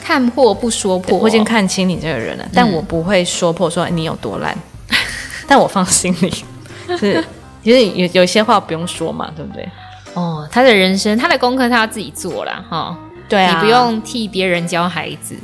[0.02, 1.18] 看破不说破。
[1.18, 4.56] 我已经看清你这个人了，但我不会说破说你有多烂，
[5.46, 6.44] 但我放心里，
[6.88, 7.22] 就是
[7.62, 9.68] 其实有有些话不用说嘛，对不对？
[10.14, 12.64] 哦，他的人生，他的功课他要自己做啦。
[12.70, 12.96] 哈。
[13.28, 15.34] 对啊，你不用替别人教孩子，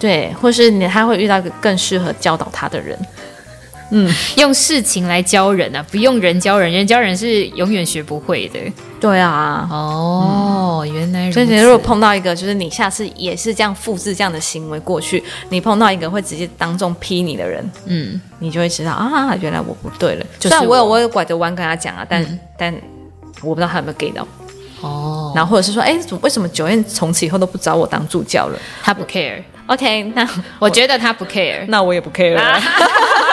[0.00, 2.98] 对，或是你他会遇到一个更适合教导他的人。
[3.92, 8.58] 嗯，用事情来教人啊，不用人教人，人教人是永远学不会的。
[9.00, 11.34] 对啊，哦，嗯、原来如此。
[11.34, 20.26] 所以你如果碰到一个，就是你下次也是这样复制这样的行为过去，你碰到一个会直接当众批你的人，嗯，你就会知道啊，原来我不对了。
[20.40, 22.74] 虽然我有我有拐着弯跟他讲啊，但、嗯、但。
[23.42, 24.26] 我不知道他有没有 get 到
[24.82, 28.58] 哦，然后或者是说，哎，为什么九燕从此以后都不找我当助教了？
[28.82, 29.42] 他不 care。
[29.70, 32.60] OK，那我觉得他不 care，那我也不 care 了。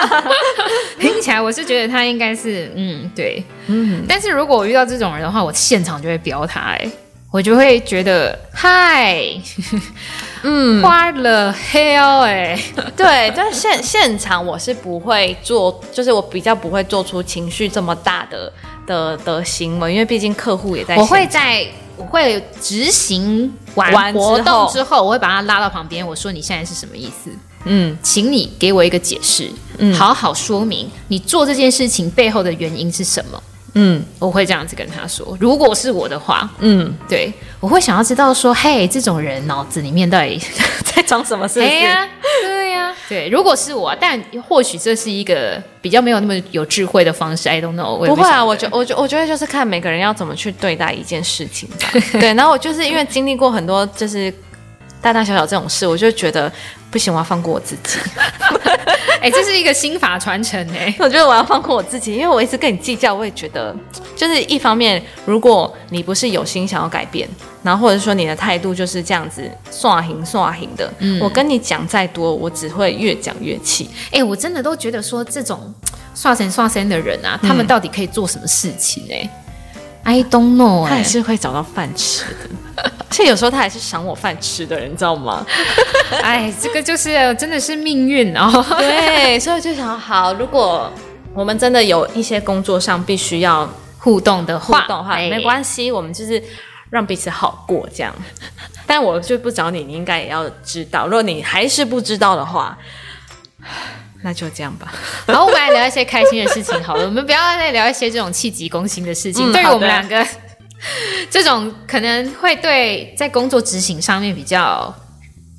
[1.00, 4.06] 听起来我是觉得他应该是，嗯，对，嗯。
[4.08, 6.88] 但是如果我遇到这种人的话，我现场就会飙他，哎，
[7.32, 9.18] 我就会觉得，嗨，
[10.44, 12.58] 嗯，What the hell，哎，
[12.96, 18.52] 对，但现现场我是不会做，就是我比较不会做出情绪这么大的。
[18.88, 20.96] 的的行为，因为毕竟客户也在。
[20.96, 21.68] 我会在
[21.98, 27.30] 我会执行完活动之后，我会把他拉到旁边，我说：“你现在是什么意思？
[27.66, 33.44] 嗯，请你给我一个解释，嗯，好好说明你做这件事情背后的原因是什么。”
[33.80, 35.38] 嗯，我会这样子跟他说。
[35.40, 40.42] 如果是我的话，嗯，对，我会想要知道说：“嘿，这种人脑子里面到底
[40.84, 42.10] 在装什么？”对呀，
[42.42, 43.30] 对呀，对。
[43.30, 47.48] 如果是我，但或许这是一个比较没有那么有智慧的方式。
[47.48, 48.04] I don't know。
[48.08, 51.90] 不会啊，我觉我觉我觉得就是看每个人要怎么去对待一件事情吧。
[52.14, 54.34] 对，然后我就是因为经历过很多就是
[55.02, 56.52] 大大小小这种事，我就觉得
[56.90, 58.00] 不行，我要放过我自己。
[59.20, 60.94] 哎、欸，这是一个心法传承哎！
[61.00, 63.76] 我觉得我要放过我自己，因为我一直跟你计较，我也觉得，
[64.16, 67.28] 就是一方面，如果你不是有心想要改变，
[67.64, 73.90] 然后或者说你的态度就是这样子刷行刷行的，嗯，我跟你讲再多，我只会越讲越气。
[74.06, 75.74] 哎、欸，我真的都觉得说这种
[76.14, 79.30] 刷神刷神的人啊，他们到底可以做什么事情呢
[80.04, 82.50] ？I don't know，他也是会找到饭吃的，
[83.10, 85.46] 而且有时候他还是赏我饭吃的人，你知道吗？
[86.22, 88.64] 哎，这个就是真的是命运哦。
[88.78, 90.92] 对，所以我就想，好，如果
[91.34, 93.68] 我们真的有一些工作上必须要
[93.98, 96.42] 互动的话，互动的话，没关系，我们就是
[96.90, 98.14] 让彼此好过这样。
[98.86, 101.06] 但我就不找你，你应该也要知道。
[101.06, 102.78] 如果你还是不知道的话。
[104.24, 104.92] 那就这样吧。
[105.28, 109.52] 然后我们来聊一些开心的事情好了，我们不要再聊一些这种气急攻心的事情。
[109.52, 110.26] 嗯、对于我们两个，
[111.30, 114.94] 这种可能会对在工作执行上面比较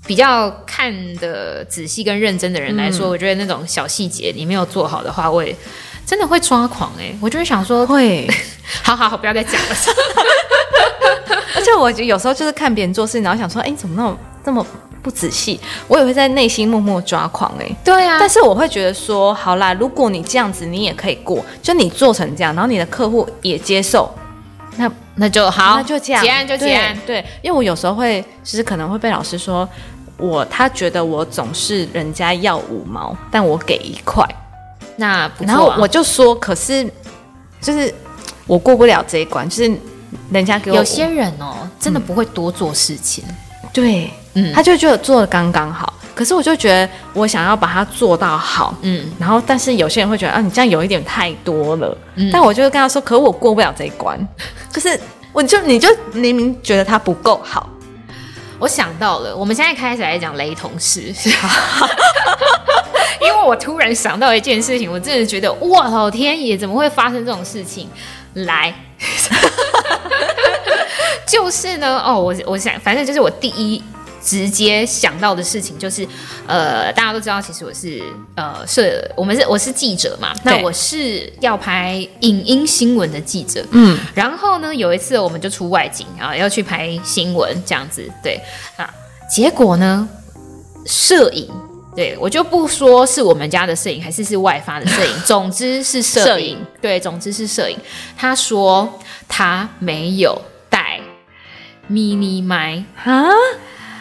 [0.07, 5.55] 比较看的仔细跟认真的人来说，嗯、我觉得那种小细节你没有做好的话，我也
[6.07, 7.19] 真的会抓狂哎、欸！
[7.21, 8.27] 我就会想说，会，
[8.83, 9.77] 好好好，不要再讲了。
[11.57, 14.67] 而且我有时候就是看别人做事，然后想说，哎，怎么那么这么。
[15.01, 17.77] 不仔细，我也会在内心默默抓狂哎、欸。
[17.85, 24.13] 对啊，但是我会觉得说，好啦，如果你这样子，你也可以过，就你做成这样，然后你的客户也接受，
[24.77, 26.97] 那那就好，那就这样，结案就结案。
[27.07, 29.69] 对，因为我有时候会，其实可能会被老师说
[30.17, 34.25] 我，他觉得我总是人家要五毛，但我给一块，
[34.97, 36.85] 那然后我就说，可是
[37.61, 37.93] 就是
[38.47, 39.79] 我过不了这一关，就是
[40.31, 44.11] 人家给我有些人哦，真的不会多做事情，嗯、对。
[44.35, 54.19] 嗯，他就觉得做的刚刚好，可是我就觉得我想要把它做到好，嗯，然后但是有些人会觉得啊，你这样有一点太多了，嗯，但我就跟他说，可我过不了这一关，
[54.73, 54.99] 就是
[55.33, 57.71] 我就你就明明觉得它不够好，
[58.59, 61.03] 我想到了，我们现在开始来讲雷同事，
[63.23, 67.89] 因为为我突然想到一件事情，我真的觉得哇，老天爷，怎么会发生这种事情？
[68.35, 68.75] 来，
[71.27, 73.81] 就是呢，哦，我我想，反正就是我第一。
[74.29, 76.07] 直接想到的事情就是，
[76.47, 78.03] 呃，大家都知道，其实我是
[78.35, 88.39] 呃，是，我们是我是记者嘛，那我是要拍影音新闻的记者，嗯，然后呢，有一次我们就出外景啊，要去拍新闻这样子，对。
[88.77, 88.93] 啊，
[89.35, 90.07] 结果呢，
[90.85, 91.49] 摄影，
[91.97, 97.79] 对我就不说是我们家的摄影还是是外发的摄影， 总之是摄影，对，总之是摄影，
[98.15, 101.01] 他说他没有带
[101.91, 103.31] mini mic 啊。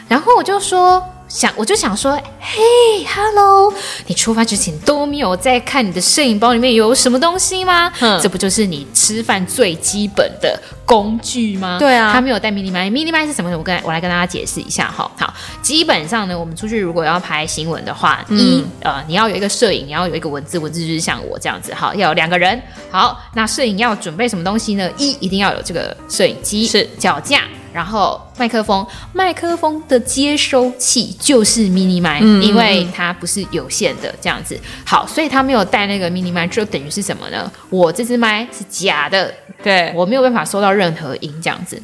[0.08, 3.74] 然后我就说想，我就想说，嘿，Hello，
[4.06, 7.92] 你出发之前都没有在看你的摄影包里面有什么东西吗？
[8.00, 11.78] 嗯，这不就是你吃饭最基本的工具吗？
[11.78, 13.52] 对啊，他没有带 mini mic，mini mic 是什么？
[13.58, 15.12] 我跟我来跟大家解释一下哈。
[15.20, 22.62] 好，基本上呢，我们出去如果要拍新闻的话，嗯、一呃，你要有一个摄影，你要有一个文字，文字就是像我这样子，好，要有两个人。
[22.90, 24.90] 好，那摄影要准备什么东西呢？
[24.96, 27.42] 一一定要有这个摄影机，是脚架。
[27.78, 34.60] 然后麦克风，麦克风的接收器就是 mini 嗯，因为它不是有线的这样子。
[34.84, 37.52] 好，所以他没有带那个 mini mic，就等于是什么呢？
[37.70, 39.32] 我这支麦是假的，
[39.64, 41.80] 对，我没有办法收到任何音这样子。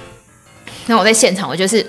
[0.88, 1.86] 那我在现场，我就是，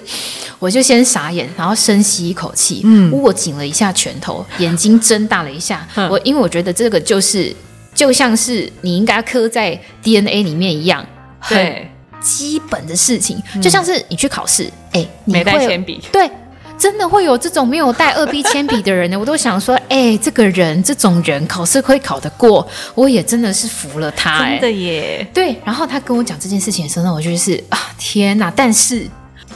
[0.59, 5.89] 我就先傻眼，然后深吸一口气，嗯，握紧了一下拳头，眼睛睁大了一下。
[5.97, 7.57] 嗯，我因为我觉得这个就是，
[7.95, 11.03] 就像是你应该刻在 DNA 里面一样，
[11.49, 11.91] 对。
[12.25, 16.29] 基本的事情，就像是你去考试，哎、没带铅笔，对，
[16.79, 19.16] 真的会有这种没有带二 B 铅笔的人呢。
[19.20, 25.25] 我都想说，哎，这个人，这种人考试会考得过，我也真的是服了他，真的耶。
[25.35, 28.51] 对，然后他跟我讲这件事情的时候，我就是啊，天哪！
[28.57, 29.07] 但是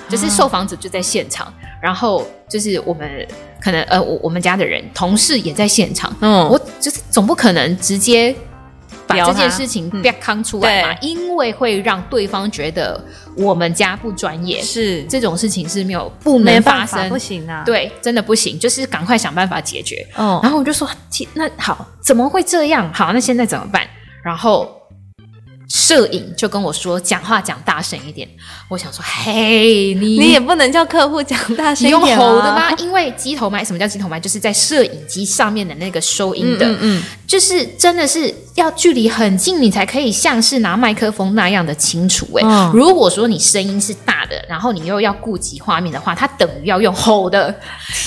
[0.08, 3.26] 就是受访者就在现场，然后就是我们
[3.60, 8.34] 可能呃，我我们家的人同事也在现场，嗯，我就是总不可能直接。
[9.08, 13.02] 把这件事情别扛出来嘛，因为会让对方觉得
[13.36, 14.62] 我们家不专业。
[14.62, 17.62] 是这种事情是没有不能发生，不行啊。
[17.64, 20.06] 对，真的不行，就是赶快想办法解决。
[20.14, 20.88] 哦，然后我就说，
[21.34, 22.92] 那好，怎么会这样？
[22.92, 23.82] 好，那现在怎么办？
[24.22, 24.74] 然后。
[25.70, 28.26] 摄影就跟我说，讲话讲大声一点。
[28.70, 32.72] 我想说，嘿，你你也不能叫客户讲大声一点， 用吼的吗？
[32.78, 34.18] 因为机头麦，什么叫机头麦？
[34.18, 42.42] 就是在摄影机上面的那个收音的，嗯，嗯，嗯，就是真的是要距离很近，你才可以像是拿麦克风那样的清楚，欸。
[42.42, 47.54] 哎，哦，如果说你声音是大的，然后你又要顾及画面的话，它等于要用吼的。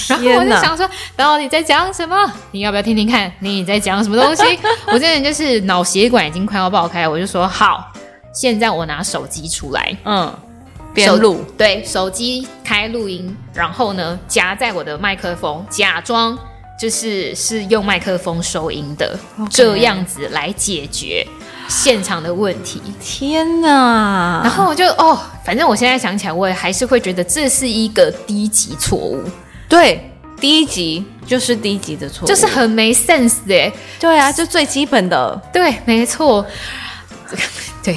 [0.08, 2.16] 然后我就想说，到底在讲什么？
[2.52, 3.32] 你要不要听听看？
[3.39, 4.43] 你在讲什么东西？
[4.93, 7.47] 我这人就是脑血管已经快要爆开，我就说。
[7.47, 7.91] 好，
[8.34, 10.34] 现在我拿手机出来，嗯，
[10.93, 16.38] 边录，对，手机开录音，然后呢夹在我的麦克风，假装
[16.82, 19.15] 就是是用麦克风收音的.
[19.51, 21.23] 这样子来解决
[21.67, 22.82] 现场的问题。
[22.99, 24.41] 天哪！
[24.43, 25.15] 然后我就哦，
[25.45, 29.21] 反正我现在想起来，我也还是会觉得这是一个低级错误。
[29.69, 33.71] 对，低级就是低级的错误，就是很没 sense 的。
[33.99, 36.43] 对啊，就最基本的，对，没错。
[37.84, 37.95] 对，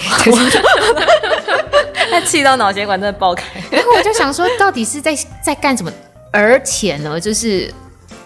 [2.10, 3.44] 他 气到脑血管真的爆开。
[3.70, 5.90] 然后我就想说，到底是在在干什么？
[6.30, 7.72] 而且呢，就是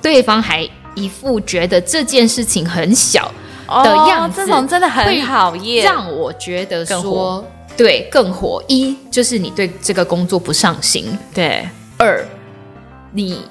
[0.03, 3.33] 对方还一副觉得这件事情很小
[3.69, 7.45] 的样子，这种真的很讨厌，让我觉得说，
[7.77, 8.63] 对，更火。
[8.69, 11.67] 一就是你对这个工作不上心，对；
[11.99, 12.27] 二，
[13.13, 13.43] 你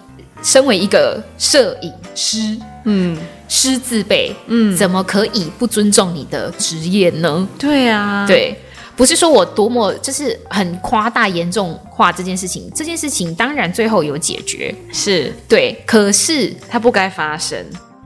[0.43, 3.17] 身为一个摄影师，嗯。
[3.49, 7.47] 师字辈，嗯，怎么可以不尊重你的职业呢？
[7.57, 8.59] 对啊，对，
[8.97, 17.63] 不是说我多么就是很夸大严重化这件事情，这件事情当然最后有解决，是对，可是它不该发生，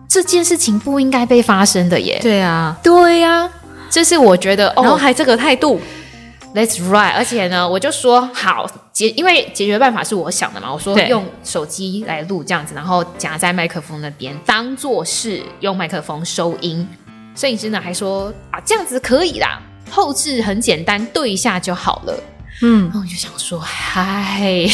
[0.08, 2.20] 这件事情不应该被发生的耶。
[2.22, 3.50] 对啊，对呀，
[3.90, 5.80] 这是我觉得，哦，然后还这个态度。
[6.54, 10.74] Let's right，而且呢，我就说好解，因为解决办法是我想的嘛。
[10.74, 16.86] 我说用手机来录这样子，然后夹在麦克风那边，当做是用麦克风收音。
[17.34, 22.24] 摄影师呢还说啊，这样子可以啦，后置很简单，对一下就好了。
[22.64, 24.68] 嗯，然后我就想说，嗨，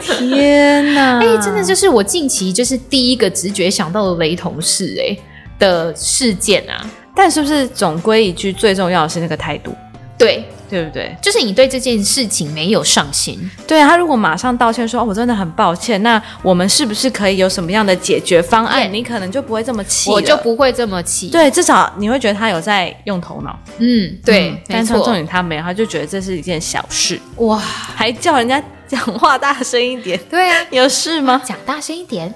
[0.00, 5.16] 天哪， 哎，真的就是我近期就是第一个直觉想到的雷同事哎
[5.58, 6.86] 的事件啊。
[7.14, 9.74] 但是不是总归一句，最重要的是那个态度？
[10.18, 10.44] 对。
[10.68, 11.16] 对不对？
[11.22, 13.38] 就是你对这件事情没有上心。
[13.68, 18.92] 对啊，他如果马上道歉说：“哦，我真的很抱歉。”那我们是不是可以有什么样的解决方案？
[18.92, 21.30] 你可能就不会这么气，我就不会这么气。
[21.30, 23.56] 对，至少你会觉得他有在用头脑。
[23.78, 27.20] 嗯，对，嗯、但是重点他没有，他就觉得这是一件小事。
[27.36, 30.18] 哇，还叫人家讲话大声一点。
[30.28, 31.40] 对啊，有事吗？
[31.44, 32.34] 讲大声一点。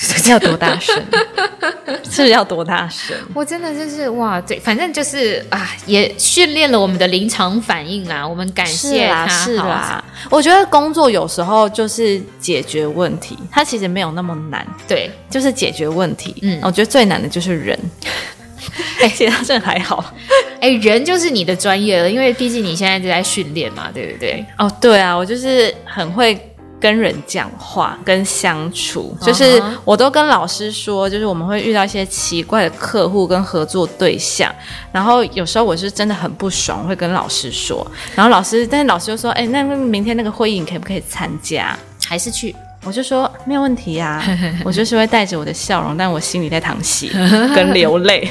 [0.30, 0.94] 要多大声？
[2.10, 3.14] 是要多大声？
[3.34, 8.26] 我真的就是哇，对，反正就是啊，也训练了我们的临场反应啦。
[8.26, 10.02] 我们感谢他，是啦。
[10.30, 14.66] 我觉得工作有时候就是解决问题，它其实没有那么难。
[14.88, 16.34] 对，就是解决问题。
[16.42, 17.78] 嗯，我觉得最难的就是人。
[19.00, 20.04] 哎，其他真的还好。
[20.60, 24.44] 哎，人就是你的专业了，因为毕竟你现在就在训练嘛，对不对？
[24.58, 26.38] 哦，对啊，我就是很会。
[26.80, 34.50] 跟人讲话、跟相处，就是我都跟老师说，就是我们会遇到一些奇怪的客户跟合作对象，
[34.90, 41.78] 然后有时候我是真的很不爽，会跟老师说，然后老师，但是老师就说，哎，那明天那个会议你可不可以参加？
[42.08, 42.56] 还是去？
[42.82, 44.24] 我就说没有问题呀，
[44.64, 47.10] 我就是会带着我的笑容，但我心里在淌血
[47.54, 48.26] 跟流泪。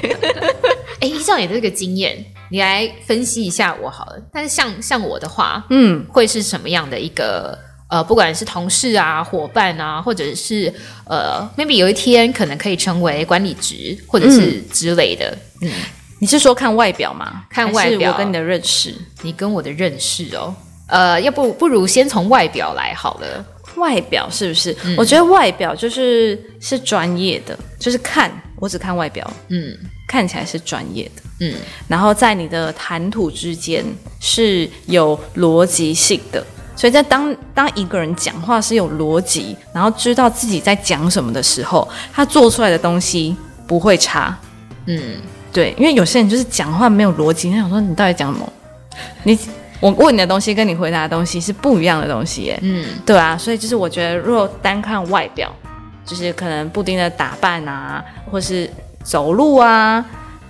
[1.00, 2.18] 哎，依照你的这个经验，
[2.50, 4.16] 你来分析一下我好了。
[4.34, 7.58] 但是像像我的话，嗯，会是什么样的一个？
[7.90, 10.72] 呃，不管是同事啊、伙伴啊，或者是
[11.06, 15.36] 呃，maybe 有一天可能可以成为管理职，或者是之类的。
[15.62, 15.72] 嗯，
[16.20, 17.44] 你是说看外表吗？
[17.50, 20.56] 看外表，我跟你的认识，你跟我的认识哦。
[20.88, 23.46] 呃，要不不如先从外表来好了。
[23.76, 24.76] 外表是不是？
[24.84, 29.76] 嗯，我觉得外表就是是专业的，就是看我只看外表，嗯，
[30.08, 31.56] 看起来是专业的，嗯，
[31.88, 33.84] 然后在你的谈吐之间
[34.20, 36.46] 是有逻辑性的。
[36.80, 43.36] 所以在当当一个人讲话是有逻辑，然后知道自己在讲什么的时候，他做出来的东西
[43.68, 44.34] 不会差。
[44.86, 45.18] 嗯，
[45.52, 48.54] 对，因为有些人就是讲话没有逻辑，他想说你到底讲什么？
[49.24, 49.38] 你
[49.82, 52.58] 我问你的东西跟你回答的东西是不一样的东西耶。
[52.62, 55.54] 嗯，对啊，所以就是我觉得，如果单看外表，
[56.06, 58.02] 就是可能布丁的打扮啊，
[58.32, 58.70] 或是
[59.04, 60.06] 走路啊，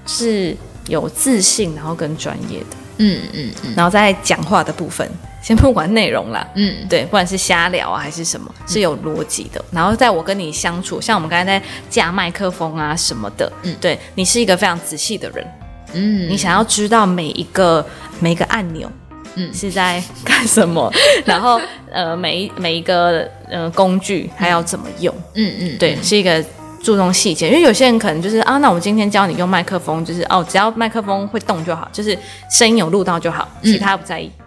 [0.05, 0.55] 是
[0.88, 2.77] 有自信，然后更专业的。
[2.97, 5.09] 嗯嗯嗯，然后在讲话的部分。
[5.42, 9.64] 先不管内容啦，嗯，对，不管是瞎聊啊还是什么，是有逻辑的。
[9.72, 15.48] 然后在我跟你相处，像我们刚才在架麦克风啊什么的，嗯，对，你是一个非常仔细的人，
[15.94, 17.86] 嗯，你想要知道每一个
[18.20, 18.92] 每一个按钮，
[19.36, 20.92] 嗯，是在干什么，
[21.26, 21.60] 然后
[21.92, 26.44] 呃，每一每一个呃工具还要怎么用，嗯嗯，对，是一个
[26.84, 32.18] 注重细节，因为有些人可能就是啊，那我今天教你用麦克风，就是哦，只要麦克风会动就好，就是
[32.52, 34.30] 声音有录到就好，其他不在意。
[34.38, 34.46] 嗯，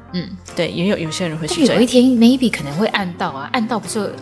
[0.54, 1.64] 对，也有有些人会去。
[1.64, 4.14] 有一天，maybe 可能会按到啊，按到不是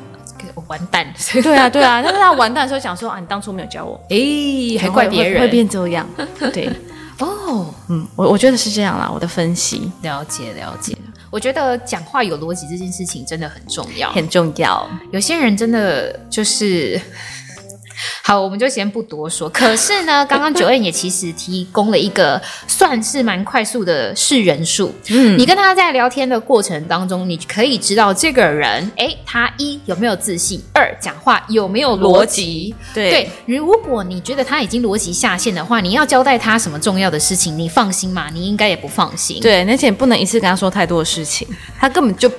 [0.68, 1.06] 完蛋。
[1.42, 6.06] 对啊，对啊，但是他完蛋的时候想说啊，你当初没有教我， 诶，还怪别人，会变这样。
[6.52, 6.70] 对，
[7.18, 9.90] 哦，嗯，我我觉得是这样啦，我的分析。
[10.02, 10.96] 了解了解，
[11.30, 14.88] 我觉得讲话有逻辑这件事情真的很重要，很重要。
[15.12, 17.00] 有些人真的就是。
[18.22, 19.48] 好，我们就先不多说。
[19.48, 24.94] 可是呢，刚刚 Joanne 也其实提供了一个算是蛮快速的是人数。
[25.08, 32.74] 嗯，你跟他在聊天的过程当中，你可以知道这个人，诶，他一有没有自信，二讲话有没有逻辑。
[32.94, 38.28] 对对，如果你觉得他已经逻辑下线的话，你要交代他什么重要的事情，你放心吗？
[38.32, 39.40] 你应该也不放心。
[39.40, 41.46] 对，而且不能一次跟他说太多的事情，
[41.78, 42.30] 他根本就。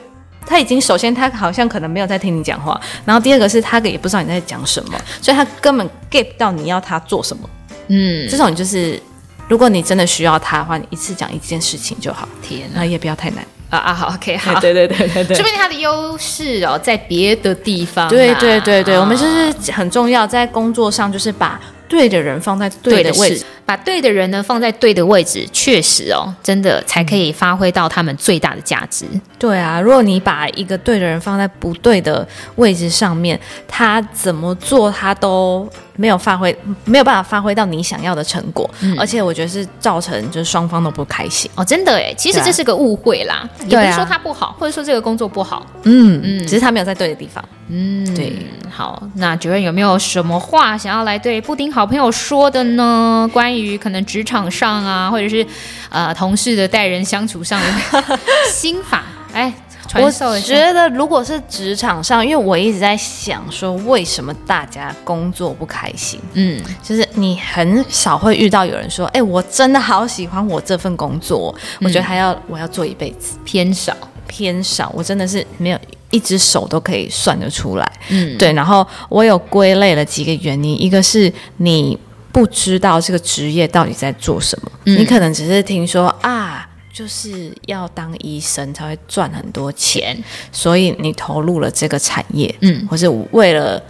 [0.45, 7.49] 他已经首先他好像可能没有在听你讲话，然后第二个是他也不知道你在讲什么，所以他根本 get 不到你要他做什么。
[7.87, 8.99] 嗯，这种就是
[9.47, 12.27] 如果你真的需要他的话，你一次讲一件事情就好。
[12.41, 18.07] 天哪，然后也不要太难啊啊好 OK 好，对对对对对，说明他的优势哦在别的地方。
[18.09, 21.59] 对对对对，我们就是很重要，在工作上就是把
[21.91, 23.45] 对的人放在对的位置。
[23.65, 29.05] 把对的人呢放在对的位置，确实哦，真的才可以发挥到他们最大的价值。
[29.37, 35.69] 对啊，如果你把一个对的人放在不对的位置上面，他怎么做他都
[36.01, 38.67] 没有发挥，没有办法发挥到你想要的成果。
[38.81, 41.63] 嗯，而且我觉得是造成就是双方都不开心哦。
[41.63, 45.63] 真的哎，其实这是个误会啦，也不是说他不好，或者说这个工作不好。
[45.83, 47.43] 嗯嗯，只是他没有在对的地方。
[47.69, 48.35] 嗯，对。
[48.73, 53.29] 好，那 Joanne 有没有什么话想要来对布丁好朋友说的呢？
[53.31, 55.45] 关于于可能职场上啊，或者是
[55.89, 58.17] 呃同事的待人相处上的
[58.49, 59.53] 心法，哎，
[59.91, 60.53] 传授一下。
[60.53, 66.19] 我觉得如果是职场上，因为我一直在想说，为什么大家工作不开心？
[66.33, 73.95] 嗯，就是你很少会遇到有人说，哎，我真的好喜欢我这份工作，嗯、我觉得还要我要做一辈子，偏少
[74.27, 75.79] 偏少，我真的是没有
[76.09, 77.91] 一只手都可以算得出来。
[78.09, 78.53] 嗯，对。
[78.53, 81.99] 然后我有归类了几个原因，一个是你。
[82.33, 90.17] 不知道这个职业到底在做什么，嗯、你可能只是听说啊，就是要当医生才会赚很多钱，
[90.51, 93.81] 所以你投入了这个产业，嗯，或是为了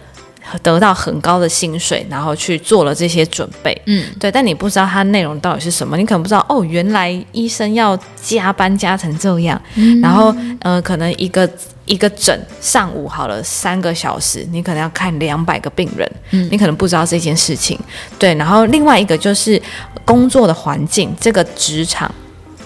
[0.62, 11.48] 得到很高的薪水，然后去做了这些准备，嗯，对，但你不知道它内容到底是什么，你可能不知道哦，原来医生要加班加成这样，嗯、然后呃，可能一个
[11.84, 17.78] 一个诊上午好了三个小时，你可能要看两百个病人，嗯，你可能不知道这件事情。
[18.18, 19.60] 对，然后另外一个就是
[20.04, 22.12] 工作的环境，这个职场，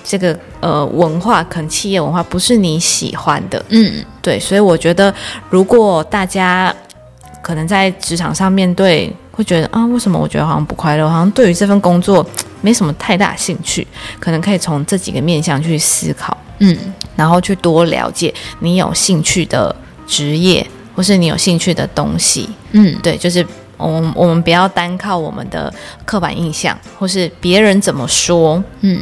[0.09, 5.13] 这个呃文化，可能企业文化不是你喜欢的，嗯，对，所以我觉得
[5.51, 6.73] 如果大家
[7.43, 12.25] 可能在职场上面对，会觉得啊，为什么我觉得好像不快乐，好像对于这份工作
[12.61, 13.85] 没什么太大兴趣，
[14.21, 16.37] 可能可以从这几个面向去思考。
[16.59, 16.77] 嗯，
[17.17, 19.75] 然后去多了解你有兴趣的
[20.07, 22.49] 职业，或是你有兴趣的东西。
[22.71, 23.47] 嗯，对，就是
[23.77, 25.73] 我们我们不要单靠我们的
[26.07, 28.99] 刻板印象，或是别人怎么说，嗯，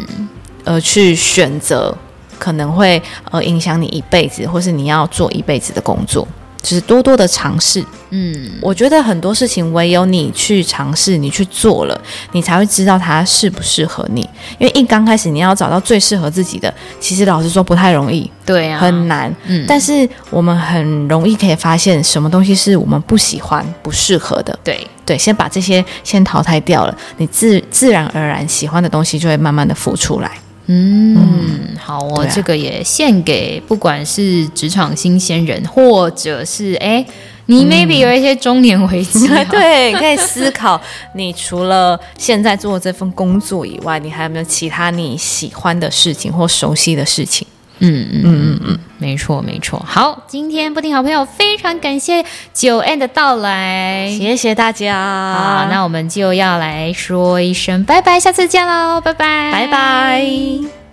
[0.65, 1.97] 而去选择
[2.39, 3.01] 可能会
[3.31, 6.27] 呃影响你一辈子，或是你要做一辈子的工作。
[6.63, 12.01] 就是多多的尝试，嗯，我觉得很多事情唯有你去尝试，你去做了，
[12.33, 14.23] 你才会知道它适不适合你。
[14.57, 19.31] 因为一刚开始你要找到最适合自己的，其实老实说不太容易，对啊，很难。
[19.45, 24.59] 嗯，但是我们很容易可以发现什么东西是我们不喜欢、不适合的。
[24.65, 30.31] 对对，先把这些先淘汰掉了，你自自然而然喜欢的东西就会慢慢的浮出来。
[30.67, 37.05] 嗯，嗯，好，我、啊、这个也献给不管是职场新鲜人，或者是哎，
[37.47, 40.81] 你 maybe 有一些中年危机，嗯、 对，可以思考，
[41.15, 47.47] 你除了现在做这份工作以外，你还有没有其他你喜欢的事情或熟悉的事情？
[47.81, 49.79] 嗯嗯嗯嗯，没错没错。
[49.87, 55.35] 好，今天布丁好朋友非常感谢 Joanne 的到来，谢谢大家。
[55.35, 60.84] 好，那我们就要来说一声拜拜，下次见喽，拜拜，拜拜。